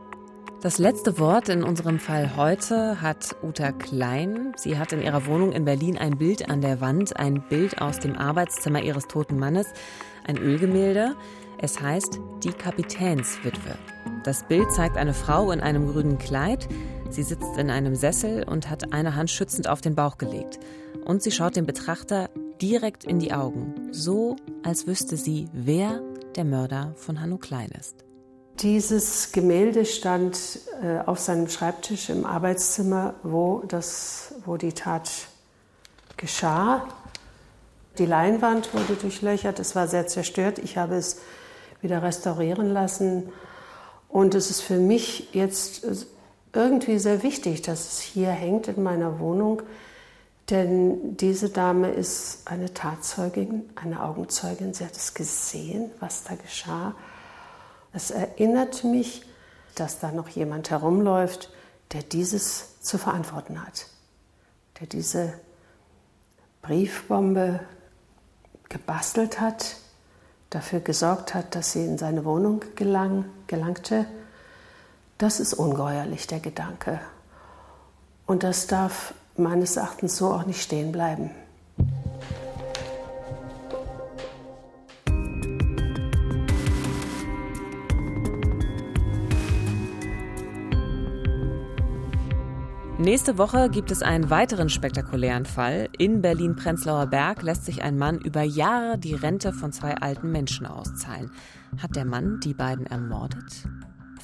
Das 0.62 0.80
letzte 0.80 1.20
Wort 1.20 1.50
in 1.50 1.62
unserem 1.62 2.00
Fall 2.00 2.36
heute 2.36 3.00
hat 3.00 3.36
Uta 3.44 3.72
Klein. 3.72 4.54
Sie 4.56 4.80
hat 4.80 4.92
in 4.92 5.04
ihrer 5.04 5.28
Wohnung 5.28 5.52
in 5.52 5.66
Berlin 5.66 6.00
ein 6.00 6.18
Bild 6.18 6.50
an 6.50 6.62
der 6.62 6.82
Wand, 6.82 7.16
ein 7.18 7.44
Bild 7.48 7.80
aus 7.80 8.00
dem 8.00 8.16
Arbeitszimmer 8.16 8.82
ihres 8.82 9.08
toten 9.08 9.38
Mannes, 9.38 9.68
ein 10.26 10.38
Ölgemälde. 10.38 11.16
Es 11.60 11.80
heißt 11.80 12.20
Die 12.44 12.54
Kapitänswitwe. 12.54 13.78
Das 14.24 14.48
Bild 14.48 14.72
zeigt 14.72 14.98
eine 14.98 15.14
Frau 15.14 15.52
in 15.52 15.62
einem 15.62 15.88
grünen 15.88 16.18
Kleid. 16.18 16.68
Sie 17.10 17.24
sitzt 17.24 17.58
in 17.58 17.70
einem 17.70 17.96
Sessel 17.96 18.44
und 18.44 18.70
hat 18.70 18.94
eine 18.94 19.16
Hand 19.16 19.32
schützend 19.32 19.68
auf 19.68 19.82
den 19.82 19.96
Bauch 19.96 20.18
gelegt. 20.18 20.60
Und 21.06 21.24
sie 21.24 21.32
schaut 21.32 21.56
dem 21.56 21.66
Betrachter 21.66 22.30
direkt 22.62 23.06
in 23.06 23.20
die 23.20 23.34
Augen, 23.34 23.90
so 23.92 24.36
als 24.64 24.88
wüsste 24.88 25.16
sie, 25.16 25.48
wer 25.54 26.02
der 26.36 26.44
Mörder 26.44 26.94
von 26.98 27.22
Hanno 27.22 27.38
Klein 27.38 27.70
ist. 27.80 28.04
Dieses 28.60 29.32
Gemälde 29.32 29.86
stand 29.86 30.60
äh, 30.82 31.00
auf 31.06 31.20
seinem 31.20 31.48
Schreibtisch 31.48 32.10
im 32.10 32.26
Arbeitszimmer, 32.26 33.14
wo, 33.24 33.64
das, 33.68 34.34
wo 34.46 34.58
die 34.58 34.74
Tat 34.74 35.10
geschah. 36.18 36.88
Die 38.00 38.06
Leinwand 38.06 38.74
wurde 38.74 38.96
durchlöchert, 38.96 39.60
es 39.60 39.76
war 39.76 39.88
sehr 39.88 40.08
zerstört. 40.08 40.60
Ich 40.60 40.78
habe 40.78 40.96
es 40.96 41.20
wieder 41.82 42.02
restaurieren 42.04 42.74
lassen. 42.74 43.30
Und 44.10 44.36
es 44.36 44.50
ist 44.50 44.62
für 44.62 44.78
mich 44.78 45.34
jetzt 45.34 45.86
irgendwie 46.58 47.00
sehr 47.00 47.24
wichtig, 47.24 47.62
dass 47.62 47.94
es 47.94 48.00
hier 48.00 48.32
hängt 48.32 48.68
in 48.68 48.84
meiner 48.84 49.20
Wohnung. 49.20 49.62
Denn 50.50 51.16
diese 51.18 51.50
Dame 51.50 51.92
ist 51.92 52.48
eine 52.48 52.74
Tatzeugin, 52.74 53.70
eine 53.76 54.04
Augenzeugin. 54.04 54.74
Sie 54.74 54.86
hat 54.86 54.96
es 54.96 55.14
gesehen, 55.14 55.92
was 56.00 56.24
da 56.24 56.36
geschah. 56.36 56.96
Es 57.94 58.12
erinnert 58.12 58.84
mich, 58.84 59.24
dass 59.76 60.00
da 60.00 60.12
noch 60.12 60.30
jemand 60.30 60.70
herumläuft, 60.70 61.52
der 61.94 62.02
dieses 62.02 62.82
zu 62.82 62.98
verantworten 62.98 63.62
hat, 63.66 63.88
der 64.80 64.88
diese 64.88 65.34
Briefbombe 66.62 67.60
gebastelt 68.70 69.40
hat, 69.40 69.78
dafür 70.50 70.80
gesorgt 70.80 71.34
hat, 71.34 71.56
dass 71.56 71.74
sie 71.74 71.86
in 71.86 71.98
seine 71.98 72.26
Wohnung 72.26 72.62
gelang, 72.76 73.26
gelangte. 73.48 74.06
Das 75.18 75.40
ist 75.40 75.56
ungeheuerlich, 75.56 76.28
der 76.28 76.40
Gedanke. 76.40 77.00
Und 78.28 78.44
das 78.44 78.68
darf 78.68 79.16
meines 79.36 79.76
Erachtens 79.76 80.16
so 80.18 80.32
auch 80.32 80.46
nicht 80.46 80.62
stehen 80.62 80.92
bleiben. 80.92 81.32
Nächste 93.00 93.38
Woche 93.38 93.70
gibt 93.70 93.90
es 93.90 94.02
einen 94.04 94.30
weiteren 94.30 94.70
spektakulären 94.70 95.46
Fall. 95.46 95.88
In 95.98 96.22
Berlin-Prenzlauer 96.22 97.08
Berg 97.08 97.42
lässt 97.42 97.66
sich 97.66 97.82
ein 97.82 97.98
Mann 97.98 98.20
über 98.20 98.42
Jahre 98.44 98.98
die 99.00 99.14
Rente 99.16 99.54
von 99.54 99.72
zwei 99.72 99.96
alten 99.96 100.32
Menschen 100.32 100.68
auszahlen. 100.68 101.32
Hat 101.82 101.96
der 101.96 102.06
Mann 102.06 102.40
die 102.44 102.54
beiden 102.54 102.86
ermordet? 102.86 103.68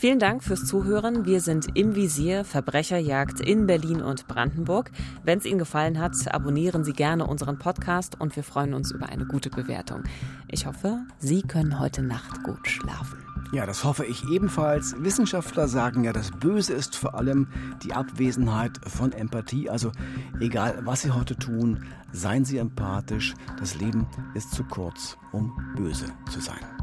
Vielen 0.03 0.19
Dank 0.19 0.43
fürs 0.43 0.65
Zuhören. 0.65 1.25
Wir 1.25 1.39
sind 1.39 1.77
im 1.77 1.95
Visier 1.95 2.43
Verbrecherjagd 2.43 3.39
in 3.39 3.67
Berlin 3.67 4.01
und 4.01 4.27
Brandenburg. 4.27 4.91
Wenn 5.23 5.37
es 5.37 5.45
Ihnen 5.45 5.59
gefallen 5.59 5.97
hat, 5.97 6.11
abonnieren 6.29 6.83
Sie 6.83 6.91
gerne 6.91 7.25
unseren 7.25 7.57
Podcast 7.57 8.19
und 8.19 8.35
wir 8.35 8.43
freuen 8.43 8.73
uns 8.73 8.91
über 8.91 9.07
eine 9.07 9.25
gute 9.25 9.49
Bewertung. 9.49 10.03
Ich 10.49 10.65
hoffe, 10.65 11.05
Sie 11.19 11.41
können 11.41 11.79
heute 11.79 12.03
Nacht 12.03 12.43
gut 12.43 12.67
schlafen. 12.67 13.17
Ja, 13.53 13.65
das 13.65 13.85
hoffe 13.85 14.03
ich 14.03 14.29
ebenfalls. 14.29 14.93
Wissenschaftler 15.01 15.69
sagen 15.69 16.03
ja, 16.03 16.11
das 16.11 16.31
Böse 16.31 16.73
ist 16.73 16.97
vor 16.97 17.15
allem 17.15 17.47
die 17.85 17.93
Abwesenheit 17.93 18.81
von 18.85 19.13
Empathie. 19.13 19.69
Also 19.69 19.93
egal, 20.41 20.81
was 20.83 21.03
Sie 21.03 21.11
heute 21.11 21.37
tun, 21.37 21.85
seien 22.11 22.43
Sie 22.43 22.57
empathisch. 22.57 23.35
Das 23.57 23.79
Leben 23.79 24.05
ist 24.33 24.51
zu 24.51 24.65
kurz, 24.65 25.17
um 25.31 25.53
böse 25.77 26.07
zu 26.29 26.41
sein. 26.41 26.82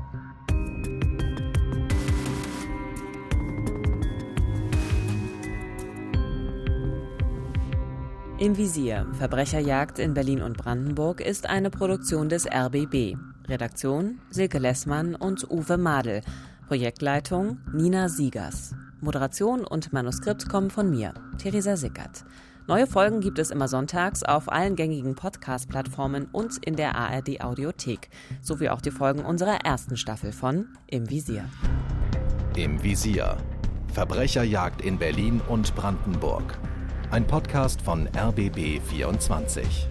Im 8.40 8.56
Visier 8.56 9.06
Verbrecherjagd 9.18 9.98
in 9.98 10.14
Berlin 10.14 10.40
und 10.40 10.56
Brandenburg 10.56 11.20
ist 11.20 11.46
eine 11.46 11.68
Produktion 11.68 12.30
des 12.30 12.46
RBB. 12.46 13.14
Redaktion 13.46 14.18
Silke 14.30 14.58
Lessmann 14.58 15.14
und 15.14 15.50
Uwe 15.50 15.76
Madel. 15.76 16.22
Projektleitung 16.66 17.58
Nina 17.74 18.08
Siegers. 18.08 18.74
Moderation 19.02 19.62
und 19.66 19.92
Manuskript 19.92 20.48
kommen 20.48 20.70
von 20.70 20.88
mir, 20.88 21.12
Theresa 21.36 21.76
Sickert. 21.76 22.24
Neue 22.66 22.86
Folgen 22.86 23.20
gibt 23.20 23.38
es 23.38 23.50
immer 23.50 23.68
sonntags 23.68 24.22
auf 24.22 24.50
allen 24.50 24.74
gängigen 24.74 25.16
Podcast-Plattformen 25.16 26.26
und 26.32 26.64
in 26.64 26.76
der 26.76 26.96
ARD 26.96 27.42
Audiothek, 27.42 28.08
sowie 28.40 28.70
auch 28.70 28.80
die 28.80 28.90
Folgen 28.90 29.22
unserer 29.22 29.66
ersten 29.66 29.98
Staffel 29.98 30.32
von 30.32 30.66
Im 30.86 31.10
Visier. 31.10 31.44
Im 32.56 32.82
Visier. 32.82 33.36
Verbrecherjagd 33.92 34.80
in 34.80 34.96
Berlin 34.96 35.42
und 35.46 35.74
Brandenburg. 35.74 36.58
Ein 37.12 37.26
Podcast 37.26 37.82
von 37.82 38.08
RBB 38.16 38.80
24. 38.88 39.89